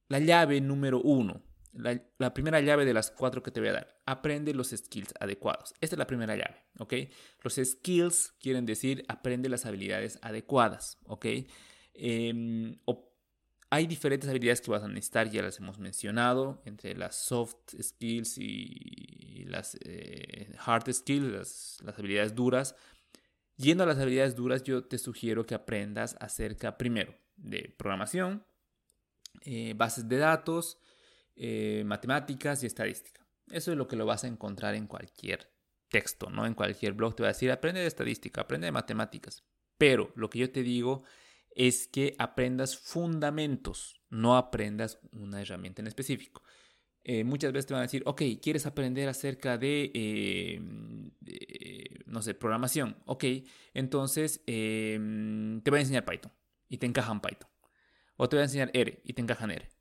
la 0.09 0.21
llave 0.21 0.61
número 0.61 1.01
uno, 1.01 1.43
la, 1.76 2.00
la, 2.18 2.35
primera 2.35 2.61
llave 2.61 2.85
de 2.85 2.95
las 2.95 3.11
cuatro 3.11 3.42
que 3.42 3.50
te 3.50 3.61
voy 3.61 3.68
a 3.71 3.75
dar, 3.75 4.02
aprende 4.06 4.54
los 4.54 4.71
skills 4.71 5.14
adecuados. 5.21 5.75
Esta 5.80 5.97
es 5.97 5.99
la 5.99 6.06
primera 6.06 6.37
llave, 6.37 6.64
¿ok? 6.78 6.95
Los 7.42 7.54
skills 7.54 8.35
quieren 8.40 8.66
decir 8.66 9.04
aprende 9.09 9.49
las 9.49 9.66
habilidades 9.66 10.18
adecuadas, 10.23 10.99
¿ok? 11.04 11.26
Em, 11.95 12.76
hay 13.71 13.87
diferentes 13.87 14.28
habilidades 14.30 14.61
que 14.61 14.71
vas 14.71 14.83
a 14.83 14.88
necesitar, 14.88 15.28
ya 15.28 15.42
las 15.42 15.59
hemos 15.59 15.78
mencionado, 15.78 16.62
entre 16.64 16.95
las 16.95 17.16
soft 17.16 17.75
skills 17.80 18.38
y 18.38 19.45
las 19.47 19.76
eh, 19.85 20.54
hard 20.64 20.92
skills, 20.92 21.80
las, 21.83 21.99
habilidades 21.99 22.35
duras. 22.35 22.76
Yendo 23.56 23.85
a 23.85 23.87
las 23.87 23.99
habilidades 23.99 24.37
duras, 24.37 24.62
yo 24.62 24.85
te 24.85 24.99
sugiero 24.99 25.47
que 25.47 25.54
aprendas 25.54 26.16
acerca 26.21 26.78
primero 26.78 27.14
de 27.37 27.75
programación, 27.76 28.47
eh, 29.42 29.75
bases 29.76 30.09
de 30.09 30.18
datos, 30.18 30.78
eh, 31.38 31.83
matemáticas 31.85 32.62
y 32.62 32.66
estadística. 32.66 33.26
Eso 33.50 33.71
es 33.71 33.76
lo 33.76 33.87
que 33.87 33.97
lo 33.97 34.07
vas 34.07 34.25
a 34.25 34.26
encontrar 34.26 34.75
en 34.75 34.87
cualquier 34.87 35.52
texto, 35.88 36.31
¿no? 36.31 36.47
En 36.47 36.55
cualquier 36.55 36.95
blog 36.95 37.14
te 37.14 37.23
va 37.23 37.28
a 37.28 37.33
decir, 37.33 37.50
aprende 37.50 37.83
de 37.83 37.87
estadística, 37.87 38.40
aprende 38.40 38.64
de 38.64 38.73
matemáticas. 38.73 39.45
Pero 39.76 40.12
lo 40.16 40.31
que 40.31 40.38
yo 40.38 40.50
te 40.50 40.62
digo 40.62 41.05
es 41.50 41.88
que 41.88 42.14
aprendas 42.19 42.78
fundamentos, 42.78 44.00
no 44.09 44.37
aprendas 44.37 44.99
una 45.12 45.43
herramienta 45.43 45.83
en 45.83 45.88
específico. 45.88 46.43
Eh, 47.05 47.23
muchas 47.23 47.52
veces 47.52 47.66
te 47.66 47.75
van 47.75 47.83
a 47.83 47.87
decir, 47.87 48.02
ok, 48.07 48.23
¿quieres 48.43 48.64
aprender 48.64 49.09
acerca 49.09 49.59
de, 49.59 49.93
eh, 49.95 50.61
no 52.07 52.23
sé, 52.23 52.33
programación? 52.35 52.97
Ok, 53.05 53.25
entonces 53.75 54.43
te 54.45 54.99
voy 55.71 55.78
a 55.78 55.83
enseñar 55.83 56.05
Python 56.07 56.33
y 56.69 56.78
te 56.78 56.87
encajan 56.87 57.21
Python. 57.21 57.50
O 58.16 58.28
te 58.28 58.37
voy 58.37 58.40
a 58.40 58.45
enseñar 58.45 58.71
R 58.73 59.02
y 59.05 59.12
te 59.12 59.21
encajan 59.21 59.50
R 59.50 59.75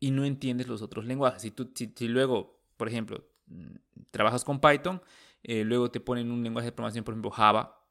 y 0.00 0.10
no 0.10 0.24
entiendes 0.24 0.68
los 0.68 0.82
otros 0.82 1.04
lenguajes. 1.04 1.42
Si, 1.42 1.50
tú, 1.50 1.70
si, 1.74 2.08
luego, 2.08 2.60
por 2.76 2.88
ejemplo, 2.88 3.28
mm, 3.46 3.76
trabajas 4.10 4.44
con 4.44 4.60
Python, 4.60 5.02
eh, 5.42 5.64
luego 5.64 5.90
te 5.90 6.00
ponen 6.00 6.30
un 6.30 6.42
lenguaje 6.42 6.66
de 6.66 6.72
programación, 6.72 7.04
por 7.04 7.14
ejemplo, 7.14 7.30
Java, 7.30 7.84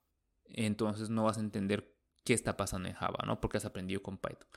entonces 0.46 1.10
no 1.10 1.24
vas 1.24 1.38
a 1.38 1.42
entender 1.42 1.94
qué 2.24 2.34
está 2.34 2.58
pasando 2.58 2.90
en 2.90 2.96
Java, 2.96 3.20
¿no? 3.26 3.40
Porque 3.40 3.58
has 3.58 3.66
aprendido 3.66 4.02
con 4.02 4.18
Python. 4.18 4.48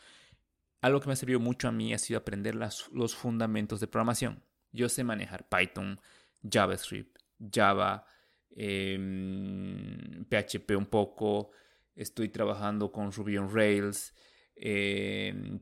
Algo 0.80 1.00
que 1.00 1.08
me 1.08 1.12
ha 1.12 1.16
servido 1.16 1.40
mucho 1.40 1.68
a 1.68 1.72
mí 1.72 1.92
ha 1.92 1.98
sido 1.98 2.18
aprender 2.18 2.54
las, 2.54 2.88
los 2.92 3.14
fundamentos 3.14 3.80
de 3.80 3.86
programación. 3.86 4.42
Yo 4.72 4.88
sé 4.88 5.04
manejar 5.04 5.48
Python, 5.48 6.00
JavaScript, 6.42 7.18
Java, 7.52 8.06
PHP 8.50 10.70
em, 10.70 10.78
un 10.78 10.86
poco, 10.86 11.50
estoy 11.94 12.28
trabajando 12.28 12.90
con 12.90 13.12
Ruby 13.12 13.38
on 13.38 13.54
Rails, 13.54 14.14
eh, 14.56 15.60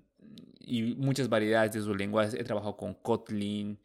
y 0.61 0.95
muchas 0.97 1.29
variedades 1.29 1.73
de 1.73 1.81
sus 1.81 1.97
lenguajes. 1.97 2.35
He 2.35 2.45
trabajado 2.45 2.77
con 2.77 2.95
Kotlin, 2.95 3.81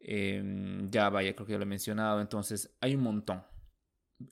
eh, 0.00 0.88
Java, 0.92 1.22
ya 1.22 1.34
creo 1.34 1.46
que 1.46 1.52
ya 1.52 1.58
lo 1.58 1.64
he 1.64 1.66
mencionado. 1.66 2.20
Entonces, 2.20 2.76
hay 2.80 2.94
un 2.94 3.02
montón. 3.02 3.42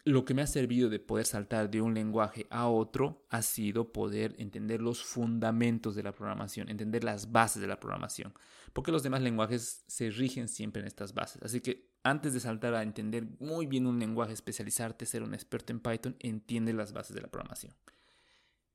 Lo 0.05 0.25
que 0.25 0.33
me 0.33 0.41
ha 0.41 0.47
servido 0.47 0.89
de 0.89 0.99
poder 0.99 1.27
saltar 1.27 1.71
de 1.71 1.83
un 1.83 1.93
lenguaje 1.93 2.47
a 2.49 2.69
otro 2.69 3.27
ha 3.29 3.43
sido 3.43 3.93
poder 3.93 4.35
entender 4.39 4.81
los 4.81 5.05
fundamentos 5.05 5.95
de 5.95 6.03
la 6.03 6.13
programación, 6.13 6.71
entender 6.71 7.05
las 7.05 7.33
bases 7.33 7.61
de 7.61 7.69
la 7.69 7.81
programación, 7.81 8.33
porque 8.73 8.93
los 8.93 9.03
demás 9.03 9.21
lenguajes 9.21 9.85
se 9.87 10.09
rigen 10.09 10.49
siempre 10.49 10.81
en 10.81 10.87
estas 10.87 11.13
bases. 11.13 11.43
Así 11.43 11.61
que 11.61 11.93
antes 12.03 12.33
de 12.33 12.41
saltar 12.41 12.75
a 12.75 12.83
entender 12.83 13.27
muy 13.41 13.67
bien 13.67 13.87
un 13.87 13.99
lenguaje, 13.99 14.33
especializarte, 14.33 15.05
ser 15.05 15.23
un 15.23 15.35
experto 15.35 15.75
en 15.75 15.81
Python, 15.81 16.17
entiende 16.19 16.73
las 16.73 16.95
bases 16.95 17.15
de 17.15 17.21
la 17.21 17.29
programación. 17.29 17.75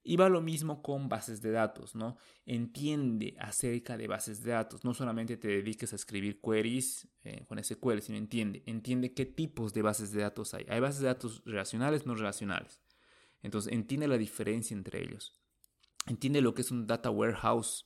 Y 0.01 0.15
va 0.15 0.29
lo 0.29 0.41
mismo 0.41 0.81
con 0.81 1.09
bases 1.09 1.41
de 1.41 1.51
datos, 1.51 1.93
¿no? 1.93 2.17
Entiende 2.45 3.35
acerca 3.39 3.97
de 3.97 4.07
bases 4.07 4.43
de 4.43 4.51
datos. 4.51 4.83
No 4.85 4.93
solamente 4.93 5.37
te 5.37 5.49
dediques 5.49 5.91
a 5.91 5.97
escribir 5.97 6.39
queries 6.41 7.07
eh, 7.23 7.45
con 7.47 7.61
SQL, 7.61 7.99
sino 7.99 8.17
entiende. 8.17 8.63
Entiende 8.65 9.13
qué 9.13 9.25
tipos 9.25 9.73
de 9.73 9.81
bases 9.81 10.11
de 10.11 10.21
datos 10.21 10.53
hay. 10.53 10.65
Hay 10.69 10.79
bases 10.79 11.01
de 11.01 11.07
datos 11.07 11.43
relacionales, 11.45 12.05
no 12.05 12.15
relacionales. 12.15 12.81
Entonces, 13.43 13.73
entiende 13.73 14.07
la 14.07 14.17
diferencia 14.17 14.73
entre 14.73 15.01
ellos. 15.01 15.37
Entiende 16.07 16.41
lo 16.41 16.53
que 16.53 16.61
es 16.61 16.71
un 16.71 16.87
data 16.87 17.09
warehouse. 17.09 17.85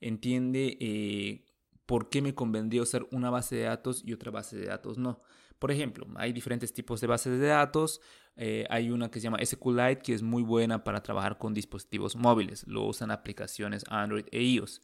Entiende 0.00 0.76
eh, 0.80 1.44
por 1.86 2.08
qué 2.08 2.22
me 2.22 2.34
convendría 2.34 2.82
usar 2.82 3.06
una 3.10 3.30
base 3.30 3.56
de 3.56 3.62
datos 3.62 4.02
y 4.04 4.12
otra 4.12 4.30
base 4.30 4.56
de 4.56 4.66
datos 4.66 4.98
no. 4.98 5.22
Por 5.58 5.70
ejemplo, 5.70 6.06
hay 6.16 6.32
diferentes 6.32 6.72
tipos 6.72 7.00
de 7.00 7.06
bases 7.06 7.38
de 7.38 7.46
datos. 7.46 8.00
Eh, 8.36 8.66
hay 8.68 8.90
una 8.90 9.10
que 9.10 9.20
se 9.20 9.24
llama 9.24 9.38
SQLite 9.44 10.02
que 10.02 10.12
es 10.12 10.22
muy 10.22 10.42
buena 10.42 10.82
para 10.82 11.02
trabajar 11.02 11.38
con 11.38 11.54
dispositivos 11.54 12.16
móviles. 12.16 12.66
Lo 12.66 12.84
usan 12.84 13.10
aplicaciones 13.10 13.84
Android 13.88 14.26
e 14.30 14.42
iOS. 14.42 14.82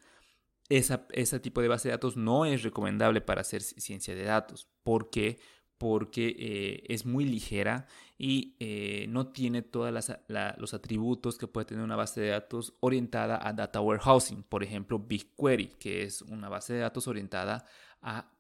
Esa, 0.68 1.06
ese 1.10 1.40
tipo 1.40 1.60
de 1.60 1.68
base 1.68 1.88
de 1.88 1.92
datos 1.92 2.16
no 2.16 2.44
es 2.44 2.62
recomendable 2.62 3.20
para 3.20 3.40
hacer 3.40 3.62
ciencia 3.62 4.14
de 4.14 4.22
datos. 4.22 4.68
¿Por 4.84 5.10
qué? 5.10 5.40
Porque 5.78 6.36
eh, 6.38 6.84
es 6.88 7.06
muy 7.06 7.24
ligera 7.24 7.86
y 8.16 8.54
eh, 8.60 9.06
no 9.08 9.32
tiene 9.32 9.62
todos 9.62 9.92
los 10.58 10.74
atributos 10.74 11.38
que 11.38 11.48
puede 11.48 11.64
tener 11.64 11.82
una 11.82 11.96
base 11.96 12.20
de 12.20 12.28
datos 12.28 12.74
orientada 12.80 13.40
a 13.42 13.52
data 13.52 13.80
warehousing. 13.80 14.44
Por 14.44 14.62
ejemplo, 14.62 14.98
BigQuery, 14.98 15.72
que 15.80 16.02
es 16.04 16.22
una 16.22 16.48
base 16.48 16.74
de 16.74 16.80
datos 16.80 17.08
orientada 17.08 17.64
a 18.02 18.30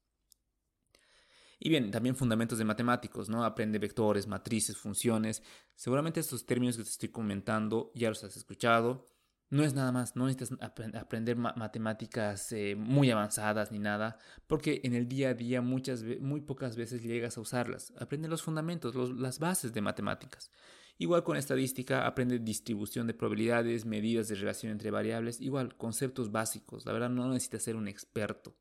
Y 1.58 1.68
bien, 1.68 1.90
también 1.90 2.16
fundamentos 2.16 2.58
de 2.58 2.64
matemáticos, 2.64 3.28
¿no? 3.28 3.44
Aprende 3.44 3.78
vectores, 3.78 4.26
matrices, 4.26 4.76
funciones. 4.76 5.42
Seguramente 5.74 6.20
estos 6.20 6.44
términos 6.44 6.76
que 6.76 6.82
te 6.82 6.90
estoy 6.90 7.08
comentando 7.10 7.92
ya 7.94 8.08
los 8.08 8.22
has 8.24 8.36
escuchado. 8.36 9.11
No 9.52 9.64
es 9.64 9.74
nada 9.74 9.92
más, 9.92 10.16
no 10.16 10.24
necesitas 10.24 10.56
aprender 10.96 11.36
matemáticas 11.36 12.52
eh, 12.52 12.74
muy 12.74 13.10
avanzadas 13.10 13.70
ni 13.70 13.78
nada, 13.78 14.16
porque 14.46 14.80
en 14.82 14.94
el 14.94 15.06
día 15.06 15.28
a 15.28 15.34
día 15.34 15.60
muchas, 15.60 16.02
muy 16.22 16.40
pocas 16.40 16.74
veces 16.74 17.02
llegas 17.02 17.36
a 17.36 17.42
usarlas. 17.42 17.92
Aprende 17.98 18.28
los 18.28 18.40
fundamentos, 18.40 18.94
las 19.14 19.38
bases 19.38 19.74
de 19.74 19.82
matemáticas. 19.82 20.50
Igual 20.96 21.22
con 21.22 21.36
estadística, 21.36 22.06
aprende 22.06 22.38
distribución 22.38 23.06
de 23.06 23.12
probabilidades, 23.12 23.84
medidas 23.84 24.28
de 24.28 24.36
relación 24.36 24.72
entre 24.72 24.90
variables, 24.90 25.38
igual 25.38 25.76
conceptos 25.76 26.32
básicos. 26.32 26.86
La 26.86 26.94
verdad 26.94 27.10
no 27.10 27.28
necesitas 27.28 27.64
ser 27.64 27.76
un 27.76 27.88
experto 27.88 28.56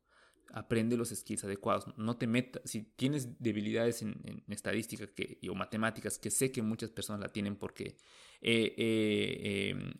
aprende 0.52 0.96
los 0.96 1.08
skills 1.08 1.44
adecuados. 1.44 1.86
No 1.96 2.16
te 2.16 2.26
metas, 2.26 2.62
si 2.66 2.82
tienes 2.82 3.40
debilidades 3.42 4.02
en, 4.02 4.44
estadística 4.48 5.06
que, 5.06 5.38
o 5.50 5.54
matemáticas, 5.54 6.18
que 6.18 6.30
sé 6.30 6.52
que 6.52 6.62
muchas 6.62 6.90
personas 6.90 7.20
la 7.20 7.28
tienen 7.28 7.56
porque 7.56 7.96
he, 8.42 9.70
em, 9.70 9.94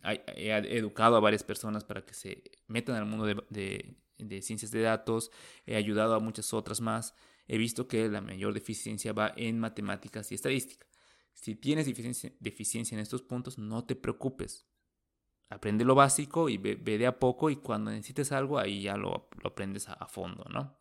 educado 0.66 1.16
a 1.16 1.20
varias 1.20 1.42
personas 1.42 1.84
para 1.84 2.04
que 2.04 2.14
se 2.14 2.42
metan 2.66 2.96
al 2.96 3.06
mundo 3.06 3.26
de, 3.26 3.96
ciencias 4.42 4.70
de 4.70 4.82
datos, 4.82 5.30
he 5.66 5.76
ayudado 5.76 6.14
a 6.14 6.20
muchas 6.20 6.52
otras 6.52 6.80
más, 6.80 7.14
he 7.48 7.58
visto 7.58 7.88
que 7.88 8.08
la 8.08 8.20
mayor 8.20 8.54
deficiencia 8.54 9.12
va 9.12 9.32
en 9.36 9.58
matemáticas 9.58 10.30
y 10.32 10.34
estadística. 10.34 10.86
Si 11.32 11.54
tienes 11.54 11.86
deficiencia 11.86 12.94
en 12.94 13.00
estos 13.00 13.22
puntos, 13.22 13.58
no 13.58 13.84
te 13.84 13.96
preocupes 13.96 14.66
aprende 15.52 15.84
lo 15.84 15.94
básico 15.94 16.48
y 16.48 16.56
ve, 16.56 16.76
de 16.76 17.06
a 17.06 17.18
poco 17.18 17.50
y 17.50 17.56
cuando 17.56 17.90
necesites 17.90 18.32
algo 18.32 18.58
ahí 18.58 18.82
ya 18.82 18.96
lo, 18.96 19.28
aprendes 19.44 19.88
a, 19.88 20.06
fondo, 20.06 20.44
¿no? 20.50 20.76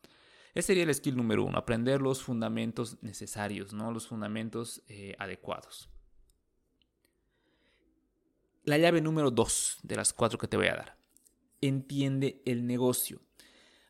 Ese 0.54 0.68
sería 0.68 0.84
el 0.84 0.94
skill 0.94 1.16
número 1.16 1.46
uno, 1.46 1.58
aprender 1.58 2.02
los 2.02 2.24
fundamentos 2.24 3.02
necesarios, 3.02 3.74
¿no? 3.74 3.92
Los 3.92 4.08
fundamentos 4.08 4.82
eh, 4.88 5.16
adecuados. 5.18 5.90
La 8.64 8.78
llave 8.78 9.02
número 9.02 9.32
dos 9.32 9.80
de 9.84 9.96
las 9.96 10.14
cuatro 10.14 10.38
que 10.38 10.48
te 10.48 10.58
voy 10.58 10.68
a 10.68 10.76
dar. 10.76 10.98
Entiende 11.62 12.42
el 12.46 12.66
negocio. 12.66 13.22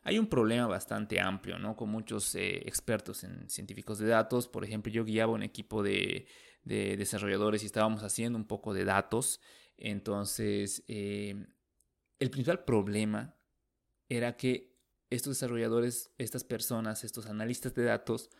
Hay 0.02 0.18
un 0.18 0.26
problema 0.26 0.66
bastante 0.66 1.20
amplio, 1.20 1.58
¿no? 1.58 1.76
Con 1.76 1.88
muchos 1.90 2.34
eh, 2.34 2.62
expertos 2.66 3.22
en 3.24 3.48
científicos 3.48 3.98
de 3.98 4.08
datos. 4.08 4.48
Por 4.48 4.64
ejemplo, 4.64 4.92
yo 4.92 5.04
guiaba 5.04 5.32
un 5.32 5.42
equipo 5.42 5.82
de, 5.82 6.26
de 6.64 6.96
desarrolladores 6.96 7.62
y 7.62 7.66
estábamos 7.66 8.02
haciendo 8.02 8.38
un 8.38 8.46
poco 8.46 8.74
de 8.74 8.84
datos 8.84 9.40
entonces, 9.84 10.84
eh, 10.86 11.46
el 12.20 12.30
principal 12.30 12.64
problema 12.64 13.34
era 14.08 14.36
que 14.36 14.78
estos 15.10 15.32
desarrolladores, 15.32 16.12
estas 16.18 16.44
personas, 16.44 17.02
estos 17.02 17.26
analistas 17.26 17.74
de 17.74 17.82
datos, 17.82 18.30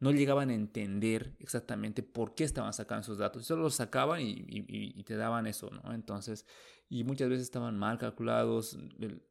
no 0.00 0.10
llegaban 0.12 0.50
a 0.50 0.54
entender 0.54 1.36
exactamente 1.38 2.02
por 2.02 2.34
qué 2.34 2.44
estaban 2.44 2.72
sacando 2.72 3.02
esos 3.02 3.18
datos. 3.18 3.46
Solo 3.46 3.62
los 3.62 3.74
sacaban 3.74 4.20
y, 4.22 5.02
te 5.04 5.16
daban 5.16 5.46
eso, 5.46 5.70
¿no? 5.70 5.92
Entonces, 5.92 6.46
y 6.88 7.04
muchas 7.04 7.28
veces 7.28 7.44
estaban 7.44 7.78
mal 7.78 7.98
calculados, 7.98 8.78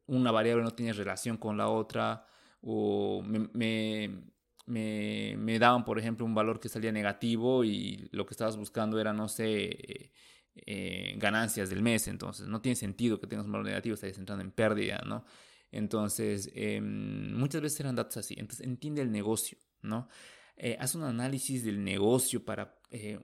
una 0.06 0.30
variable 0.30 0.64
no 0.64 0.70
tenía 0.70 0.92
relación 0.92 1.36
con 1.36 1.56
la 1.56 1.68
otra, 1.68 2.24
o 2.62 3.22
me, 3.22 4.22
me 4.66 5.58
daban, 5.58 5.84
por 5.84 5.98
ejemplo, 5.98 6.24
un 6.24 6.34
valor 6.34 6.60
que 6.60 6.68
salía 6.68 6.92
negativo 6.92 7.64
y 7.64 8.08
lo 8.12 8.24
que 8.26 8.34
estabas 8.34 8.56
buscando 8.56 8.98
era, 9.00 9.12
no 9.12 9.28
sé, 9.28 10.10
eh, 10.66 11.14
ganancias 11.16 11.70
del 11.70 11.80
mes, 11.80 12.08
entonces 12.08 12.48
no 12.48 12.60
tiene 12.60 12.74
sentido 12.76 13.20
que 13.20 13.26
tengas 13.26 13.46
un 13.46 13.52
valor 13.52 13.66
negativo, 13.66 13.94
estarías 13.94 14.18
entrando 14.18 14.44
en 14.44 14.50
pérdida, 14.50 15.00
¿no? 15.06 15.24
Entonces, 15.70 16.50
em, 16.54 17.32
muchas 17.34 17.62
veces 17.62 17.80
eran 17.80 17.94
datos 17.94 18.16
así, 18.16 18.34
entonces 18.36 18.66
entiende 18.66 19.00
el 19.00 19.12
negocio, 19.12 19.58
¿no? 19.82 20.08
Eh, 20.62 20.76
haz 20.78 20.94
un 20.94 21.04
análisis 21.04 21.64
del 21.64 21.82
negocio 21.82 22.44
para, 22.44 22.78
eh, 22.90 23.18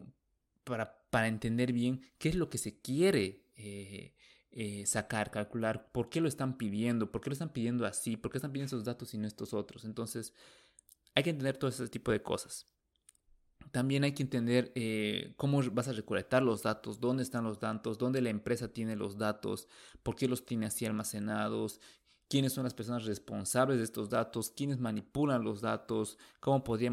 para, 0.65 1.07
para, 1.11 1.29
entender 1.29 1.73
bien 1.73 2.01
qué 2.19 2.31
es 2.31 2.35
lo 2.35 2.49
que 2.49 2.59
se 2.59 2.81
quiere 2.81 3.45
sacar, 4.87 5.31
calcular, 5.31 5.91
por 5.93 6.09
qué 6.09 6.21
lo 6.21 6.29
están 6.29 6.57
pidiendo, 6.57 7.13
por 7.13 7.21
qué 7.21 7.29
lo 7.31 7.35
están 7.35 7.53
pidiendo 7.53 7.85
así, 7.85 8.17
por 8.17 8.31
qué 8.31 8.39
están 8.39 8.53
pidiendo 8.53 8.75
esos 8.75 8.85
datos 8.85 9.13
y 9.13 9.19
no 9.19 9.27
estos 9.27 9.53
otros. 9.53 9.85
Entonces, 9.85 10.33
hay 11.15 11.23
que 11.23 11.31
entender 11.31 11.57
todo 11.57 11.69
ese 11.69 11.89
tipo 11.89 12.11
de 12.11 12.23
cosas. 12.23 12.67
También 13.73 14.05
hay 14.05 14.13
que 14.13 14.23
entender 14.23 14.73
eh, 14.75 15.35
cómo 15.37 15.61
vas 15.73 15.89
a 15.89 15.93
recolectar 15.93 16.43
los 16.43 16.63
datos, 16.63 17.01
dónde 17.01 17.23
están 17.23 17.45
los 17.45 17.59
datos, 17.59 17.99
dónde 17.99 18.21
la 18.21 18.31
empresa 18.31 18.69
tiene 18.69 18.97
los 18.97 19.19
datos, 19.19 19.69
por 20.03 20.17
qué 20.17 20.29
los 20.29 20.45
tiene 20.45 20.67
así 20.67 20.87
almacenados, 20.87 21.81
quiénes 22.29 22.53
son 22.53 22.65
las 22.65 22.75
personas 22.75 23.05
responsables 23.05 23.79
de 23.79 23.85
estos 23.85 24.11
datos, 24.11 24.51
quiénes 24.51 24.79
manipulan 24.79 25.45
los 25.45 25.61
datos, 25.61 26.19
cómo 26.41 26.65
podría 26.65 26.93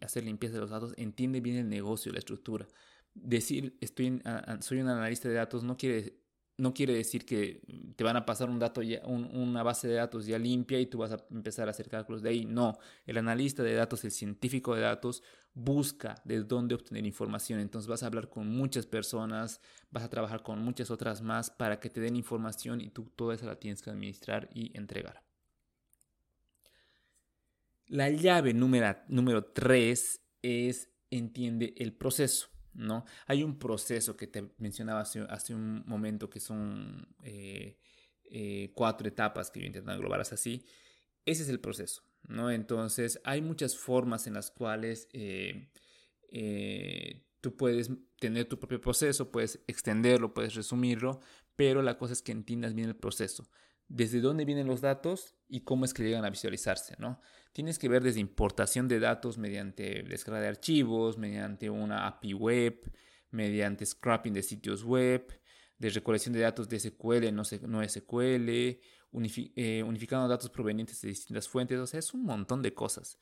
hacer 0.00 0.24
limpieza 0.24 0.54
de 0.54 0.60
los 0.60 0.70
datos. 0.70 0.94
Entiende 0.96 1.40
bien 1.40 1.56
el 1.56 1.68
negocio, 1.68 2.12
la 2.12 2.18
estructura. 2.18 2.66
Decir 3.14 3.76
estoy, 3.80 4.22
soy 4.60 4.80
un 4.80 4.88
analista 4.88 5.28
de 5.28 5.34
datos 5.34 5.64
no 5.64 5.76
quiere 5.76 6.20
no 6.60 6.74
quiere 6.74 6.94
decir 6.94 7.24
que 7.24 7.62
te 7.96 8.04
van 8.04 8.16
a 8.16 8.26
pasar 8.26 8.50
un 8.50 8.58
dato 8.58 8.82
ya, 8.82 9.00
una 9.06 9.62
base 9.62 9.88
de 9.88 9.94
datos 9.94 10.26
ya 10.26 10.38
limpia 10.38 10.78
y 10.78 10.86
tú 10.86 10.98
vas 10.98 11.12
a 11.12 11.24
empezar 11.30 11.68
a 11.68 11.70
hacer 11.70 11.88
cálculos 11.88 12.22
de 12.22 12.28
ahí. 12.28 12.44
No, 12.44 12.78
el 13.06 13.16
analista 13.16 13.62
de 13.62 13.74
datos, 13.74 14.04
el 14.04 14.10
científico 14.10 14.74
de 14.74 14.82
datos, 14.82 15.22
busca 15.54 16.20
de 16.24 16.42
dónde 16.42 16.74
obtener 16.74 17.04
información. 17.06 17.60
Entonces 17.60 17.88
vas 17.88 18.02
a 18.02 18.06
hablar 18.06 18.28
con 18.28 18.48
muchas 18.48 18.86
personas, 18.86 19.60
vas 19.90 20.04
a 20.04 20.10
trabajar 20.10 20.42
con 20.42 20.62
muchas 20.62 20.90
otras 20.90 21.22
más 21.22 21.50
para 21.50 21.80
que 21.80 21.90
te 21.90 22.00
den 22.00 22.16
información 22.16 22.80
y 22.80 22.90
tú 22.90 23.10
toda 23.16 23.34
esa 23.34 23.46
la 23.46 23.58
tienes 23.58 23.82
que 23.82 23.90
administrar 23.90 24.48
y 24.54 24.76
entregar. 24.76 25.22
La 27.86 28.08
llave 28.08 28.54
número, 28.54 28.96
número 29.08 29.44
3 29.44 30.20
es 30.42 30.90
entiende 31.10 31.74
el 31.76 31.92
proceso. 31.92 32.48
¿no? 32.72 33.04
Hay 33.26 33.42
un 33.42 33.58
proceso 33.58 34.16
que 34.16 34.26
te 34.26 34.52
mencionaba 34.58 35.00
hace, 35.00 35.54
un 35.54 35.82
momento 35.86 36.30
que 36.30 36.40
son 36.40 37.14
eh, 37.24 37.78
eh, 38.24 38.72
cuatro 38.74 39.08
etapas 39.08 39.50
que 39.50 39.60
yo 39.60 39.66
intento 39.66 39.90
englobar 39.90 40.20
así. 40.20 40.64
Ese 41.24 41.42
es 41.42 41.48
el 41.48 41.60
proceso. 41.60 42.02
¿No? 42.28 42.50
Entonces, 42.50 43.20
hay 43.24 43.42
muchas 43.42 43.76
formas 43.76 44.26
en 44.26 44.34
las 44.34 44.50
cuales 44.50 45.08
eh, 45.12 45.70
eh, 46.30 47.26
tú 47.40 47.56
puedes 47.56 47.90
tener 48.18 48.46
tu 48.46 48.58
propio 48.58 48.80
proceso, 48.80 49.30
puedes 49.30 49.60
extenderlo, 49.66 50.34
puedes 50.34 50.54
resumirlo, 50.54 51.20
pero 51.56 51.82
la 51.82 51.98
cosa 51.98 52.12
es 52.12 52.22
que 52.22 52.32
entiendas 52.32 52.74
bien 52.74 52.88
el 52.88 52.96
proceso. 52.96 53.48
Desde 53.88 54.20
dónde 54.20 54.44
vienen 54.44 54.68
los 54.68 54.80
datos 54.80 55.34
y 55.48 55.62
cómo 55.62 55.84
es 55.84 55.92
que 55.92 56.04
llegan 56.04 56.24
a 56.24 56.30
visualizarse, 56.30 56.94
¿no? 56.98 57.20
Tienes 57.52 57.78
que 57.78 57.88
ver 57.88 58.04
desde 58.04 58.20
importación 58.20 58.86
de 58.86 59.00
datos 59.00 59.36
mediante 59.36 60.04
descarga 60.04 60.40
de 60.40 60.48
archivos, 60.48 61.18
mediante 61.18 61.68
una 61.70 62.06
API 62.06 62.34
web, 62.34 62.92
mediante 63.30 63.84
scrapping 63.84 64.32
de 64.32 64.44
sitios 64.44 64.84
web, 64.84 65.39
de 65.80 65.88
recolección 65.88 66.34
de 66.34 66.40
datos 66.40 66.68
de 66.68 66.78
SQL, 66.78 67.32
no, 67.32 67.42
no 67.66 67.88
SQL, 67.88 68.48
eh, 68.50 69.82
unificando 69.82 70.28
datos 70.28 70.50
provenientes 70.50 71.00
de 71.00 71.08
distintas 71.08 71.48
fuentes, 71.48 71.78
o 71.78 71.86
sea, 71.86 71.98
es 71.98 72.12
un 72.12 72.22
montón 72.24 72.60
de 72.62 72.74
cosas. 72.74 73.18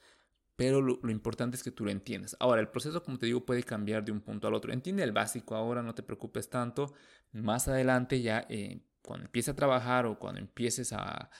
Pero 0.57 0.83
lo, 0.83 1.09
importante 1.09 1.57
es 1.57 1.63
que 1.63 1.71
tú 1.71 1.85
lo 1.85 1.93
entiendas. 1.93 2.37
Ahora, 2.41 2.61
el 2.61 2.69
proceso, 2.69 3.01
como 3.05 3.17
te 3.17 3.27
digo, 3.27 3.47
puede 3.47 3.63
cambiar 3.63 4.05
de 4.05 4.11
un 4.11 4.21
punto 4.21 4.49
al 4.49 4.55
otro. 4.55 4.73
Entiende 4.73 5.05
el 5.05 5.13
básico 5.13 5.55
ahora, 5.55 5.85
no 5.85 5.95
te 5.95 6.03
preocupes 6.03 6.51
tanto. 6.51 6.95
Más 7.31 7.69
adelante 7.69 8.21
ya, 8.21 8.45
eh, 8.49 8.83
cuando 9.01 9.27
empieces 9.27 9.51
a 9.51 9.57
trabajar 9.57 10.07
o 10.07 10.19
cuando 10.19 10.41
empieces 10.41 10.93
a, 10.93 11.31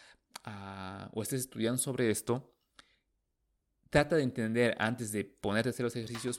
a, 0.45 1.11
o 1.13 1.23
estés 1.23 1.41
estudiando 1.41 1.79
sobre 1.79 2.13
esto, 2.13 2.55
trata 3.91 4.15
de 4.15 4.23
entender 4.23 4.77
antes 4.79 5.11
de 5.11 5.25
ponerte 5.25 5.71
a 5.71 5.71
hacer 5.71 5.83
los 5.83 5.97
ejercicios 5.97 6.39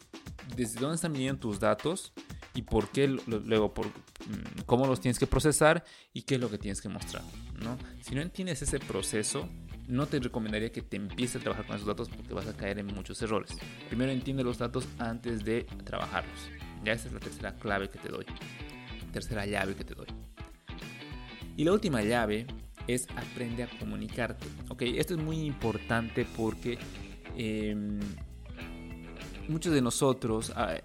desde 0.55 0.79
dónde 0.79 0.95
están 0.95 1.11
viniendo 1.11 1.41
tus 1.41 1.59
datos 1.59 2.13
y 2.55 2.63
por 2.63 2.89
qué 2.89 3.07
luego 3.07 3.73
por 3.73 3.88
mm, 3.88 4.62
cómo 4.65 4.88
los 4.88 4.99
tienes 4.99 5.19
que 5.19 5.27
procesar 5.27 5.83
y 6.13 6.23
qué 6.23 6.35
es 6.35 6.41
lo 6.41 6.49
que 6.49 6.57
tienes 6.57 6.81
que 6.81 6.89
mostrar, 6.89 7.23
¿no? 7.62 7.77
Si 8.01 8.15
no 8.15 8.21
entiendes 8.21 8.62
ese 8.62 8.79
proceso, 8.79 9.47
no 9.88 10.05
te 10.05 10.19
recomendaría 10.19 10.71
que 10.71 10.81
te 10.81 10.97
empieces 10.97 11.38
a 11.38 11.39
trabajar 11.39 11.65
con 11.65 11.75
esos 11.75 11.88
datos 11.88 12.09
porque 12.09 12.33
vas 12.33 12.47
a 12.47 12.55
caer 12.55 12.79
en 12.79 12.88
muchos 12.88 13.21
errores. 13.21 13.51
Primero 13.88 14.12
entiende 14.12 14.43
los 14.43 14.57
datos 14.57 14.88
antes 14.99 15.43
de 15.43 15.63
trabajarlos. 15.83 16.49
Ya 16.83 16.93
esa 16.93 17.07
es 17.07 17.13
la 17.13 17.19
tercera 17.19 17.55
clave 17.55 17.89
que 17.89 17.97
te 17.97 18.09
doy. 18.09 18.25
Tercera 19.12 19.45
llave 19.45 19.75
que 19.75 19.83
te 19.83 19.95
doy. 19.95 20.07
Y 21.57 21.63
la 21.63 21.73
última 21.73 22.01
llave 22.03 22.45
es 22.88 23.07
aprende 23.15 23.63
a 23.63 23.67
comunicarte. 23.79 24.45
Ok, 24.69 24.83
esto 24.83 25.15
es 25.15 25.19
muy 25.19 25.41
importante 25.41 26.25
porque 26.38 26.77
em, 27.35 27.99
muchos 29.49 29.73
de 29.73 29.81
nosotros 29.81 30.53
ah, 30.55 30.75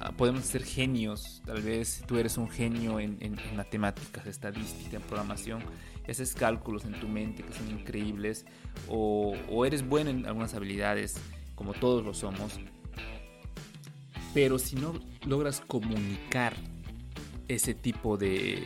ah, 0.00 0.12
podemos 0.12 0.44
ser 0.44 0.64
genios. 0.64 1.42
Tal 1.44 1.62
vez 1.62 2.02
tú 2.06 2.18
eres 2.18 2.36
un 2.38 2.48
genio 2.48 2.98
en, 2.98 3.38
matemáticas, 3.54 4.26
estadística, 4.26 4.96
en 4.96 5.02
programación. 5.02 5.62
Haces 6.08 6.34
cálculos 6.34 6.84
en 6.84 6.98
tu 6.98 7.08
mente 7.08 7.42
que 7.42 7.52
son 7.52 7.70
increíbles. 7.70 8.46
O, 8.88 9.34
o 9.48 9.64
eres 9.64 9.86
bueno 9.86 10.10
en 10.10 10.26
algunas 10.26 10.54
habilidades, 10.54 11.16
como 11.54 11.72
todos 11.74 12.04
lo 12.04 12.14
somos. 12.14 12.58
Pero 14.32 14.58
si 14.58 14.76
no 14.76 14.94
logras 15.26 15.60
comunicar 15.60 16.54
ese 17.46 17.74
tipo 17.74 18.16
de, 18.16 18.64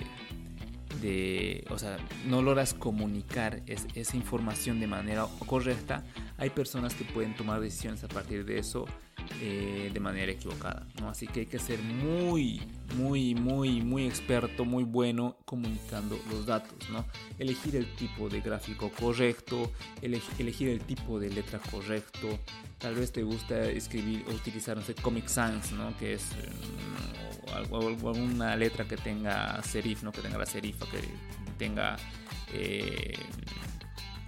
de, 1.03 1.67
o 1.71 1.79
sea, 1.79 1.99
no 2.27 2.43
logras 2.43 2.75
comunicar 2.75 3.63
esa 3.67 4.17
información 4.17 4.81
de 4.81 4.87
manera 4.87 5.27
correcta, 5.47 6.05
hay 6.39 6.51
personas 6.51 6.95
que 6.95 7.05
pueden 7.05 7.35
tomar 7.35 7.61
decisiones 7.61 8.03
a 8.05 8.09
partir 8.09 8.45
de 8.45 8.59
eso 8.59 8.87
eh, 9.41 9.91
de 9.93 10.01
manera 10.01 10.33
equivocada, 10.33 10.87
¿no? 11.01 11.11
Así 11.11 11.27
que 11.27 11.41
hay 11.41 11.47
que 11.47 11.59
ser 11.59 11.81
muy, 11.81 12.61
muy, 12.97 13.35
muy, 13.35 13.81
muy 13.81 14.07
experto, 14.07 14.65
muy 14.65 14.85
bueno 14.85 15.37
comunicando 15.45 16.19
los 16.31 16.47
datos, 16.47 16.91
¿no? 16.91 17.05
Elegir 17.39 17.77
el 17.77 17.87
tipo 17.95 18.29
de 18.29 18.41
gráfico 18.41 18.91
correcto, 18.91 19.71
elegir 20.03 20.69
el 20.69 20.81
tipo 20.81 21.21
de 21.21 21.31
letra 21.31 21.61
correcto. 21.71 22.39
Tal 22.79 22.95
vez 22.95 23.13
te 23.13 23.23
gusta 23.23 23.63
escribir 23.65 24.25
o 24.29 24.33
utilizar, 24.33 24.77
no 24.77 24.83
sé, 24.83 24.95
Comic 24.95 25.29
Sans, 25.29 25.73
¿no? 25.73 25.97
Que 25.99 26.15
es 26.15 26.25
mm, 27.53 27.75
alguna 27.75 28.57
letra 28.57 28.87
que 28.87 28.97
tenga 28.97 29.63
serif, 29.63 30.03
¿no? 30.03 30.11
Que 30.11 30.23
tenga 30.23 30.39
la 30.39 30.47
serifa, 30.47 30.87
que 30.87 30.99
tenga... 31.59 31.97
Eh, 32.53 33.15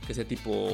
que 0.06 0.14
sea 0.14 0.24
tipo 0.24 0.68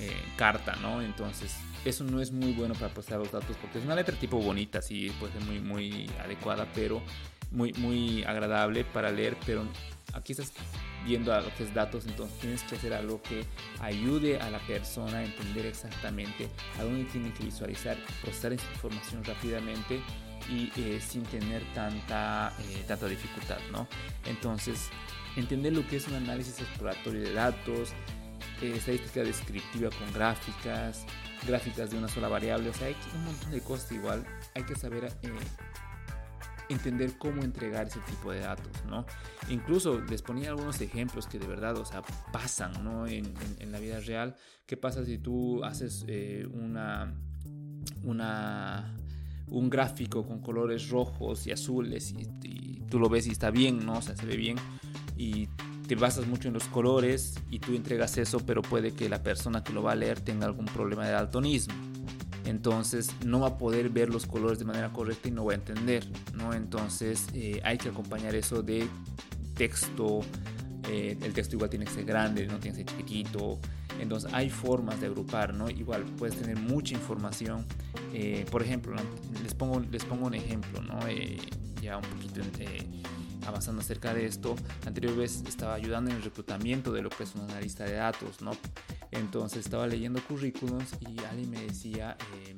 eh, 0.00 0.22
carta, 0.36 0.74
¿no? 0.82 1.02
Entonces 1.02 1.54
eso 1.84 2.04
no 2.04 2.20
es 2.20 2.32
muy 2.32 2.52
bueno 2.52 2.74
para 2.74 2.92
procesar 2.92 3.18
los 3.18 3.32
datos 3.32 3.56
porque 3.60 3.78
es 3.78 3.84
una 3.84 3.94
letra 3.94 4.16
tipo 4.16 4.38
bonita, 4.40 4.82
sí, 4.82 5.10
puede 5.18 5.32
ser 5.32 5.42
muy, 5.42 5.60
muy 5.60 6.10
adecuada, 6.22 6.66
pero 6.74 7.02
muy, 7.50 7.72
muy 7.74 8.24
agradable 8.24 8.84
para 8.84 9.10
leer, 9.10 9.36
pero 9.44 9.64
aquí 10.12 10.32
estás 10.32 10.52
viendo 11.04 11.34
a 11.34 11.40
lo 11.40 11.54
que 11.54 11.64
es 11.64 11.74
datos, 11.74 12.06
entonces 12.06 12.38
tienes 12.38 12.62
que 12.62 12.76
hacer 12.76 12.92
algo 12.94 13.20
que 13.22 13.44
ayude 13.80 14.40
a 14.40 14.50
la 14.50 14.60
persona 14.60 15.18
a 15.18 15.24
entender 15.24 15.66
exactamente 15.66 16.48
a 16.78 16.84
dónde 16.84 17.04
tiene 17.10 17.32
que 17.32 17.44
visualizar, 17.44 17.96
procesar 18.22 18.52
esa 18.52 18.70
información 18.72 19.24
rápidamente 19.24 20.00
y 20.48 20.70
eh, 20.76 21.00
sin 21.00 21.22
tener 21.24 21.62
tanta, 21.74 22.52
eh, 22.60 22.84
tanta 22.86 23.06
dificultad, 23.06 23.58
¿no? 23.70 23.86
Entonces, 24.26 24.88
entender 25.36 25.72
lo 25.72 25.86
que 25.86 25.96
es 25.96 26.08
un 26.08 26.14
análisis 26.14 26.60
exploratorio 26.60 27.22
de 27.22 27.32
datos, 27.32 27.90
eh, 28.60 28.74
estadística 28.76 29.22
descriptiva 29.22 29.90
con 29.90 30.12
gráficas, 30.12 31.04
gráficas 31.46 31.90
de 31.90 31.98
una 31.98 32.08
sola 32.08 32.28
variable, 32.28 32.70
o 32.70 32.74
sea, 32.74 32.88
hay 32.88 32.96
un 33.14 33.24
montón 33.24 33.50
de 33.50 33.60
cosas 33.60 33.92
igual, 33.92 34.24
hay 34.54 34.64
que 34.64 34.74
saber 34.74 35.04
eh, 35.04 35.30
entender 36.68 37.16
cómo 37.18 37.42
entregar 37.42 37.86
ese 37.86 38.00
tipo 38.00 38.32
de 38.32 38.40
datos, 38.40 38.72
¿no? 38.88 39.04
Incluso 39.48 40.00
les 40.00 40.22
ponía 40.22 40.50
algunos 40.50 40.80
ejemplos 40.80 41.26
que 41.26 41.38
de 41.38 41.46
verdad, 41.46 41.76
o 41.76 41.84
sea, 41.84 42.02
pasan, 42.32 42.84
¿no? 42.84 43.06
En, 43.06 43.34
la 43.70 43.78
vida 43.78 44.00
real, 44.00 44.36
¿qué 44.66 44.76
pasa 44.76 45.04
si 45.04 45.18
tú 45.18 45.64
haces 45.64 46.04
eh, 46.06 46.46
una, 46.52 47.14
una, 48.02 48.94
un 49.48 49.70
gráfico 49.70 50.26
con 50.26 50.40
colores 50.40 50.90
rojos 50.90 51.46
y 51.46 51.52
azules 51.52 52.12
y, 52.12 52.28
y, 52.42 52.82
tú 52.90 52.98
lo 52.98 53.08
ves 53.08 53.26
y 53.26 53.30
está 53.30 53.50
bien, 53.50 53.86
¿no? 53.86 53.94
O 53.94 54.02
sea, 54.02 54.14
se 54.14 54.26
ve 54.26 54.36
bien 54.36 54.56
y 55.16 55.46
te 55.86 55.94
basas 55.94 56.26
mucho 56.26 56.48
en 56.48 56.54
los 56.54 56.64
colores 56.64 57.34
y 57.50 57.58
tú 57.58 57.74
entregas 57.74 58.16
eso, 58.18 58.40
pero 58.40 58.62
puede 58.62 58.92
que 58.92 59.08
la 59.08 59.22
persona 59.22 59.62
que 59.62 59.72
lo 59.72 59.82
va 59.82 59.92
a 59.92 59.96
leer 59.96 60.20
tenga 60.20 60.46
algún 60.46 60.66
problema 60.66 61.06
de 61.06 61.12
daltonismo. 61.12 61.74
Entonces 62.44 63.10
no 63.24 63.40
va 63.40 63.48
a 63.48 63.58
poder 63.58 63.88
ver 63.88 64.08
los 64.08 64.26
colores 64.26 64.58
de 64.58 64.64
manera 64.64 64.92
correcta 64.92 65.28
y 65.28 65.30
no 65.30 65.44
va 65.44 65.52
a 65.52 65.54
entender, 65.54 66.06
¿no? 66.34 66.52
Entonces 66.54 67.26
eh, 67.34 67.60
hay 67.64 67.78
que 67.78 67.90
acompañar 67.90 68.34
eso 68.34 68.62
de 68.62 68.86
texto. 69.54 70.20
Eh, 70.88 71.16
el 71.22 71.32
texto 71.32 71.54
igual 71.54 71.70
tiene 71.70 71.84
que 71.84 71.92
ser 71.92 72.04
grande, 72.04 72.46
no 72.46 72.58
tiene 72.58 72.78
que 72.78 72.84
ser 72.84 72.96
chiquitito. 72.96 73.60
Entonces 74.00 74.32
hay 74.32 74.50
formas 74.50 75.00
de 75.00 75.06
agrupar, 75.06 75.54
¿no? 75.54 75.70
Igual 75.70 76.04
puedes 76.18 76.36
tener 76.36 76.58
mucha 76.58 76.94
información. 76.94 77.64
Eh, 78.12 78.44
por 78.50 78.62
ejemplo, 78.62 78.96
les, 79.42 79.54
pongo, 79.54 79.80
les 79.80 80.04
pongo 80.04 80.26
un 80.26 80.34
ejemplo, 80.34 80.82
¿no? 80.82 80.98
ya 81.80 81.96
un 81.96 82.04
poquito 82.04 82.40
avanzando 83.46 83.80
acerca 83.80 84.14
de 84.14 84.26
esto. 84.26 84.56
La 84.82 84.88
anterior 84.88 85.16
vez 85.16 85.42
estaba 85.46 85.74
ayudando 85.74 86.10
en 86.10 86.16
el 86.16 86.22
reclutamiento 86.22 86.92
de 86.92 87.02
lo 87.02 87.10
que 87.10 87.24
es 87.24 87.34
una 87.34 87.44
analista 87.44 87.84
de 87.84 87.94
datos, 87.94 88.40
¿no? 88.40 88.52
Entonces 89.10 89.64
estaba 89.64 89.86
leyendo 89.86 90.22
currículums 90.22 90.94
y 91.00 91.18
alguien 91.24 91.50
me 91.50 91.62
decía, 91.62 92.16
em, 92.46 92.56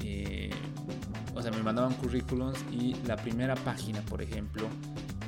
eh, 0.00 0.50
o 1.34 1.42
sea, 1.42 1.50
me 1.50 1.62
mandaban 1.62 1.94
currículums 1.94 2.58
y 2.70 2.94
la 3.06 3.16
primera 3.16 3.54
página, 3.54 4.00
por 4.02 4.20
ejemplo, 4.22 4.68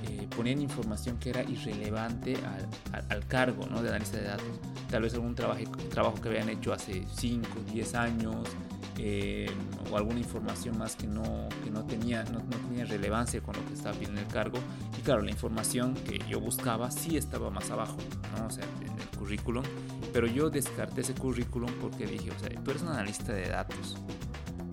eh, 0.08 0.28
ponían 0.36 0.60
información 0.60 1.18
que 1.18 1.30
era 1.30 1.42
irrelevante 1.42 2.36
al, 2.36 3.04
al, 3.08 3.26
cargo 3.26 3.66
¿no? 3.66 3.82
de 3.82 3.88
analista 3.88 4.18
de 4.18 4.24
datos. 4.24 4.60
Tal 4.90 5.02
vez 5.02 5.14
algún 5.14 5.34
trabajo, 5.34 5.62
trabajo 5.90 6.20
que 6.20 6.28
habían 6.28 6.48
hecho 6.48 6.72
hace 6.72 7.06
5, 7.16 7.48
10 7.72 7.94
años, 7.94 8.48
eh, 8.98 9.50
o 9.90 9.96
alguna 9.96 10.18
información 10.18 10.78
más 10.78 10.96
que 10.96 11.06
no, 11.06 11.48
que 11.64 11.70
no, 11.70 11.84
tenía, 11.84 12.24
no, 12.24 12.40
tenía 12.68 12.84
relevancia 12.84 13.40
con 13.40 13.56
lo 13.56 13.64
que 13.66 13.74
estaba 13.74 13.94
pidiendo 13.94 14.20
el 14.20 14.26
cargo. 14.26 14.58
Y 14.98 15.02
claro, 15.02 15.22
la 15.22 15.30
información 15.30 15.94
que 15.94 16.18
yo 16.28 16.40
buscaba 16.40 16.90
sí 16.90 17.16
estaba 17.16 17.50
más 17.50 17.70
abajo, 17.70 17.96
¿no? 18.36 18.46
o 18.46 18.50
sea, 18.50 18.64
en 18.80 18.98
el 18.98 19.18
currículum. 19.18 19.64
Pero 20.12 20.26
yo 20.26 20.50
descarté 20.50 21.00
ese 21.00 21.14
currículum 21.14 21.70
porque 21.80 22.06
dije, 22.06 22.30
o 22.30 22.38
sea, 22.38 22.48
tú 22.62 22.70
eres 22.70 22.82
un 22.82 22.88
analista 22.88 23.32
de 23.32 23.48
datos. 23.48 23.96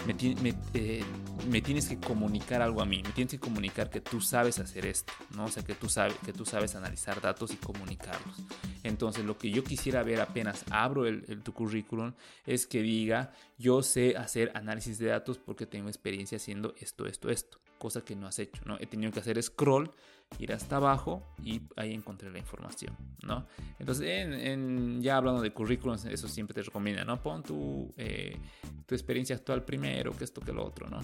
Me, 0.05 0.13
me, 0.41 0.53
eh, 0.73 1.03
me, 1.47 1.61
tienes 1.61 1.87
que 1.87 1.99
comunicar 1.99 2.61
algo 2.61 2.81
a 2.81 2.85
mí, 2.85 3.01
me 3.03 3.11
tienes 3.11 3.31
que 3.31 3.39
comunicar 3.39 3.89
que 3.89 4.01
tú 4.01 4.21
sabes 4.21 4.59
hacer 4.59 4.85
esto, 4.85 5.13
¿no? 5.35 5.45
O 5.45 5.47
sea, 5.49 5.63
que 5.63 5.75
tú 5.75 5.89
sabes, 5.89 6.15
que 6.25 6.33
tú 6.33 6.45
sabes 6.45 6.75
analizar 6.75 7.21
datos 7.21 7.51
y 7.51 7.57
comunicarlos. 7.57 8.35
Entonces, 8.83 9.25
lo 9.25 9.37
que 9.37 9.51
yo 9.51 9.63
quisiera 9.63 10.03
ver 10.03 10.21
apenas 10.21 10.65
abro 10.69 11.05
el, 11.05 11.41
tu 11.43 11.53
currículum 11.53 12.13
es 12.45 12.67
que 12.67 12.81
diga, 12.81 13.31
yo 13.57 13.81
sé 13.83 14.15
hacer 14.17 14.51
análisis 14.55 14.97
de 14.99 15.07
datos 15.07 15.37
porque 15.37 15.65
tengo 15.65 15.89
experiencia 15.89 16.37
haciendo 16.37 16.73
esto, 16.79 17.05
esto, 17.05 17.29
esto, 17.29 17.59
cosa 17.77 18.01
que 18.01 18.15
no 18.15 18.27
has 18.27 18.39
hecho, 18.39 18.61
¿no? 18.65 18.77
He 18.79 18.85
tenido 18.85 19.11
que 19.11 19.19
hacer 19.19 19.41
scroll, 19.41 19.91
ir 20.37 20.53
hasta 20.53 20.75
abajo 20.75 21.23
y 21.43 21.61
ahí 21.75 21.93
encontré 21.93 22.29
la 22.29 22.37
información, 22.37 22.95
¿no? 23.23 23.47
Entonces, 23.79 24.05
en, 24.07 25.01
ya 25.01 25.17
hablando 25.17 25.41
de 25.41 25.51
currículums, 25.51 26.05
eso 26.05 26.27
siempre 26.27 26.53
te 26.53 26.61
recomienda, 26.61 27.03
¿no? 27.03 27.21
Pon 27.21 27.41
tu, 27.41 27.91
eh, 27.97 28.37
tu 28.85 28.95
experiencia 28.95 29.35
actual 29.35 29.63
primero, 29.63 30.15
que 30.15 30.25
esto, 30.25 30.41
que 30.41 30.53
lo 30.53 30.65
otro, 30.65 30.87
¿no? 30.89 30.99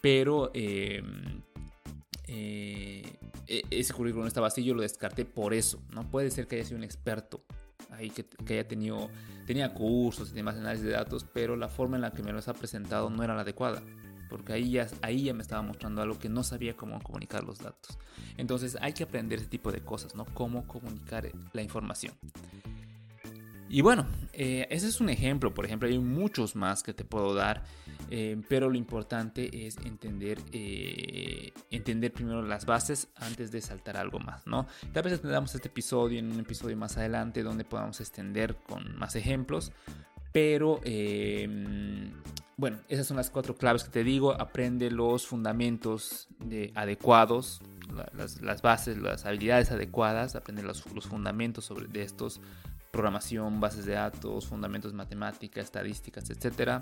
Pero... 0.00 0.50
Em, 0.54 1.42
eh, 2.28 3.18
e, 3.46 3.62
ese 3.70 3.94
currículum 3.94 4.26
estaba 4.26 4.48
así, 4.48 4.64
yo 4.64 4.74
lo 4.74 4.82
descarté 4.82 5.24
por 5.24 5.54
eso. 5.54 5.82
No 5.90 6.02
puede 6.10 6.30
ser 6.30 6.46
que 6.46 6.56
haya 6.56 6.64
sido 6.64 6.78
un 6.78 6.84
experto 6.84 7.44
ahí 7.90 8.10
que, 8.10 8.26
haya 8.52 8.66
tenido, 8.66 9.10
tenía 9.46 9.72
cursos 9.72 10.30
y 10.30 10.34
demás 10.34 10.56
análisis 10.56 10.84
de 10.84 10.92
datos, 10.92 11.24
pero 11.32 11.56
la 11.56 11.68
forma 11.68 11.96
en 11.96 12.02
la 12.02 12.12
que 12.12 12.22
me 12.22 12.32
los 12.32 12.48
ha 12.48 12.54
presentado 12.54 13.10
no 13.10 13.22
era 13.22 13.34
la 13.34 13.42
adecuada. 13.42 13.82
Porque 14.28 14.52
ahí 14.52 14.72
ya, 14.72 14.88
ahí 15.02 15.24
ya 15.24 15.34
me 15.34 15.42
estaba 15.42 15.62
mostrando 15.62 16.02
algo 16.02 16.18
que 16.18 16.28
no 16.28 16.42
sabía 16.42 16.76
cómo 16.76 17.00
comunicar 17.00 17.44
los 17.44 17.58
datos. 17.58 17.96
Entonces 18.36 18.76
hay 18.80 18.92
que 18.92 19.04
aprender 19.04 19.38
ese 19.38 19.48
tipo 19.48 19.70
de 19.70 19.80
cosas, 19.80 20.16
¿no? 20.16 20.24
Cómo 20.24 20.66
comunicar 20.66 21.30
la 21.52 21.62
información. 21.62 22.12
Y 23.68 23.82
bueno, 23.82 24.06
eh, 24.32 24.66
ese 24.70 24.88
es 24.88 25.00
un 25.00 25.10
ejemplo, 25.10 25.54
por 25.54 25.64
ejemplo, 25.64 25.88
hay 25.88 25.98
muchos 25.98 26.56
más 26.56 26.82
que 26.82 26.92
te 26.92 27.04
puedo 27.04 27.34
dar, 27.34 27.64
eh, 28.10 28.40
pero 28.48 28.68
lo 28.68 28.76
importante 28.76 29.66
es 29.66 29.76
entender, 29.78 30.38
eh, 30.52 31.52
entender 31.70 32.12
primero 32.12 32.42
las 32.42 32.66
bases 32.66 33.08
antes 33.16 33.50
de 33.50 33.60
saltar 33.60 33.96
algo 33.96 34.18
más, 34.18 34.46
¿no? 34.46 34.66
Tal 34.92 35.02
vez 35.02 35.20
tengamos 35.20 35.54
este 35.54 35.68
episodio 35.68 36.18
en 36.18 36.32
un 36.32 36.40
episodio 36.40 36.76
más 36.76 36.96
adelante 36.96 37.42
donde 37.42 37.64
podamos 37.64 38.00
extender 38.00 38.56
con 38.56 38.96
más 38.98 39.16
ejemplos, 39.16 39.72
pero 40.32 40.80
bueno, 42.58 42.78
esas 42.88 43.06
son 43.06 43.18
las 43.18 43.30
cuatro 43.30 43.56
claves 43.56 43.84
que 43.84 43.90
te 43.90 44.02
digo, 44.02 44.32
aprende 44.32 44.90
los 44.90 45.26
fundamentos 45.26 46.26
de, 46.38 46.72
adecuados, 46.74 47.60
las, 48.40 48.62
bases, 48.62 48.96
las 48.96 49.26
habilidades 49.26 49.70
adecuadas, 49.70 50.36
aprende 50.36 50.62
los, 50.62 50.90
los 50.94 51.06
fundamentos 51.06 51.66
sobre, 51.66 51.86
de 51.86 52.02
estos 52.02 52.40
programación, 52.96 53.60
bases 53.60 53.84
de 53.84 53.92
datos, 53.92 54.46
fundamentos 54.46 54.94
matemáticas, 54.94 55.66
estadísticas, 55.66 56.30
etc. 56.30 56.80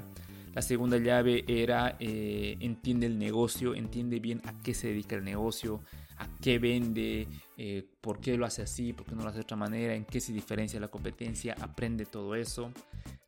La 0.54 0.62
segunda 0.62 0.96
llave 0.96 1.44
era 1.48 1.96
eh, 1.98 2.56
entiende 2.60 3.06
el 3.06 3.18
negocio, 3.18 3.74
entiende 3.74 4.20
bien 4.20 4.40
a 4.44 4.52
qué 4.62 4.74
se 4.74 4.88
dedica 4.88 5.16
el 5.16 5.24
negocio, 5.24 5.80
a 6.18 6.28
qué 6.40 6.60
vende, 6.60 7.26
eh, 7.58 7.84
por 8.00 8.20
qué 8.20 8.36
lo 8.36 8.46
hace 8.46 8.62
así, 8.62 8.92
por 8.92 9.06
qué 9.06 9.16
no 9.16 9.22
lo 9.22 9.28
hace 9.28 9.38
de 9.38 9.42
otra 9.42 9.56
manera, 9.56 9.92
en 9.96 10.04
qué 10.04 10.20
se 10.20 10.32
diferencia 10.32 10.78
la 10.78 10.86
competencia, 10.86 11.56
aprende 11.60 12.06
todo 12.06 12.36
eso. 12.36 12.70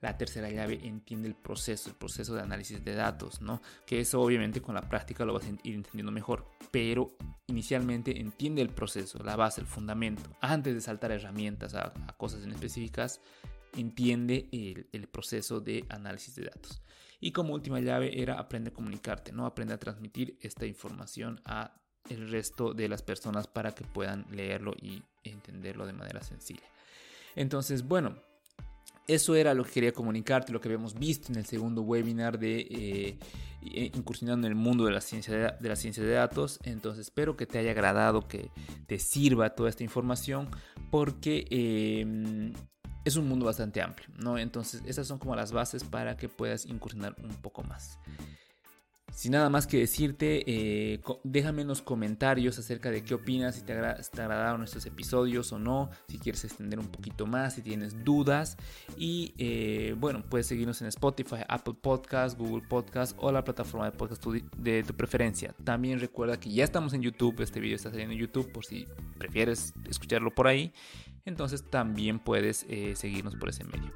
La 0.00 0.16
tercera 0.16 0.50
llave 0.50 0.80
entiende 0.82 1.28
el 1.28 1.34
proceso, 1.34 1.88
el 1.88 1.96
proceso 1.96 2.34
de 2.34 2.42
análisis 2.42 2.84
de 2.84 2.94
datos, 2.94 3.40
¿no? 3.40 3.60
Que 3.86 4.00
eso 4.00 4.20
obviamente 4.20 4.60
con 4.60 4.74
la 4.74 4.82
práctica 4.82 5.24
lo 5.24 5.34
vas 5.34 5.44
a 5.44 5.48
ir 5.48 5.74
entendiendo 5.74 6.12
mejor, 6.12 6.46
pero 6.70 7.16
inicialmente 7.46 8.20
entiende 8.20 8.62
el 8.62 8.70
proceso, 8.70 9.22
la 9.22 9.36
base, 9.36 9.60
el 9.60 9.66
fundamento. 9.66 10.30
Antes 10.40 10.74
de 10.74 10.80
saltar 10.80 11.12
herramientas 11.12 11.74
a, 11.74 11.92
cosas 12.16 12.44
en 12.44 12.52
específicas, 12.52 13.20
entiende 13.74 14.48
el, 14.92 15.08
proceso 15.08 15.60
de 15.60 15.84
análisis 15.88 16.34
de 16.34 16.44
datos. 16.44 16.82
Y 17.20 17.32
como 17.32 17.54
última 17.54 17.80
llave 17.80 18.20
era 18.20 18.38
aprende 18.38 18.70
a 18.70 18.74
comunicarte, 18.74 19.32
¿no? 19.32 19.46
Aprende 19.46 19.74
a 19.74 19.78
transmitir 19.78 20.38
esta 20.40 20.66
información 20.66 21.40
a 21.44 21.80
el 22.10 22.30
resto 22.30 22.72
de 22.72 22.88
las 22.88 23.02
personas 23.02 23.46
para 23.46 23.72
que 23.72 23.84
puedan 23.84 24.26
leerlo 24.30 24.74
y 24.80 25.02
entenderlo 25.24 25.86
de 25.86 25.92
manera 25.92 26.22
sencilla. 26.22 26.62
Entonces, 27.34 27.86
bueno, 27.86 28.16
eso 29.06 29.34
era 29.34 29.54
lo 29.54 29.64
que 29.64 29.72
quería 29.72 29.92
comunicarte, 29.92 30.52
lo 30.52 30.60
que 30.60 30.68
habíamos 30.68 30.94
visto 30.94 31.32
en 31.32 31.38
el 31.38 31.46
segundo 31.46 31.82
webinar 31.82 32.38
de 32.38 32.60
eh, 32.60 33.90
incursionando 33.94 34.46
en 34.46 34.52
el 34.52 34.58
mundo 34.58 34.84
de 34.84 34.92
la, 34.92 35.00
ciencia 35.00 35.34
de, 35.34 36.06
de 36.06 36.12
datos. 36.12 36.58
Entonces 36.64 37.06
espero 37.06 37.36
que 37.36 37.46
te 37.46 37.58
haya 37.58 37.70
agradado, 37.70 38.26
que 38.28 38.50
te 38.86 38.98
sirva 38.98 39.50
toda 39.50 39.68
esta 39.68 39.84
información, 39.84 40.48
porque 40.90 41.46
em, 41.50 42.52
es 43.04 43.16
un 43.16 43.28
mundo 43.28 43.46
bastante 43.46 43.80
amplio, 43.80 44.08
¿no? 44.18 44.38
Entonces 44.38 44.82
esas 44.86 45.06
son 45.06 45.18
como 45.18 45.36
las 45.36 45.52
bases 45.52 45.84
para 45.84 46.16
que 46.16 46.28
puedas 46.28 46.66
incursionar 46.66 47.16
un 47.22 47.34
poco 47.36 47.62
más. 47.62 47.98
Sin 49.12 49.32
nada 49.32 49.48
más 49.48 49.66
que 49.66 49.78
decirte, 49.78 50.44
eh, 50.46 51.00
déjame 51.24 51.62
en 51.62 51.68
los 51.68 51.80
comentarios 51.80 52.58
acerca 52.58 52.90
de 52.90 53.02
qué 53.02 53.14
opinas, 53.14 53.54
si 53.54 53.62
te, 53.62 53.72
agradaron 53.72 54.62
estos 54.62 54.84
episodios 54.84 55.52
o 55.52 55.58
no, 55.58 55.88
si 56.08 56.18
quieres 56.18 56.44
extender 56.44 56.78
un 56.78 56.88
poquito 56.88 57.26
más, 57.26 57.54
si 57.54 57.62
tienes 57.62 58.04
dudas. 58.04 58.58
Y 58.98 59.32
eh, 59.38 59.94
bueno, 59.98 60.22
puedes 60.28 60.46
seguirnos 60.46 60.82
en 60.82 60.88
Spotify, 60.88 61.36
Apple 61.48 61.74
Podcast, 61.80 62.38
Google 62.38 62.66
Podcast 62.68 63.16
o 63.18 63.32
la 63.32 63.42
plataforma 63.42 63.86
de 63.86 63.96
podcast 63.96 64.22
de 64.24 64.82
tu 64.82 64.94
preferencia. 64.94 65.54
También 65.64 65.98
recuerda 65.98 66.38
que 66.38 66.50
ya 66.50 66.64
estamos 66.64 66.92
en 66.92 67.00
YouTube, 67.00 67.40
este 67.40 67.60
video 67.60 67.76
está 67.76 67.90
saliendo 67.90 68.12
en 68.12 68.20
YouTube 68.20 68.52
por 68.52 68.66
si 68.66 68.86
prefieres 69.18 69.72
escucharlo 69.88 70.34
por 70.34 70.46
ahí. 70.46 70.74
Entonces 71.24 71.64
también 71.68 72.18
puedes 72.18 72.66
eh, 72.68 72.94
seguirnos 72.96 73.34
por 73.36 73.48
ese 73.48 73.64
medio. 73.64 73.92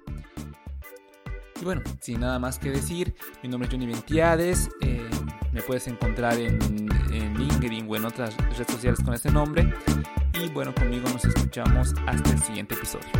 Y 1.60 1.64
bueno, 1.64 1.82
sin 2.00 2.20
nada 2.20 2.38
más 2.38 2.58
que 2.58 2.70
decir, 2.70 3.14
mi 3.42 3.48
nombre 3.48 3.68
es 3.68 3.72
Johnny 3.72 3.86
Ventiades. 3.86 4.70
Eh, 4.80 5.08
me 5.52 5.60
puedes 5.62 5.86
encontrar 5.88 6.38
en, 6.38 6.58
en 7.12 7.34
LinkedIn 7.38 7.86
o 7.88 7.96
en 7.96 8.06
otras 8.06 8.36
redes 8.36 8.66
sociales 8.68 9.00
con 9.04 9.12
este 9.12 9.30
nombre. 9.30 9.72
Y 10.42 10.48
bueno, 10.50 10.74
conmigo 10.74 11.08
nos 11.10 11.24
escuchamos 11.24 11.92
hasta 12.06 12.30
el 12.30 12.42
siguiente 12.42 12.74
episodio. 12.74 13.10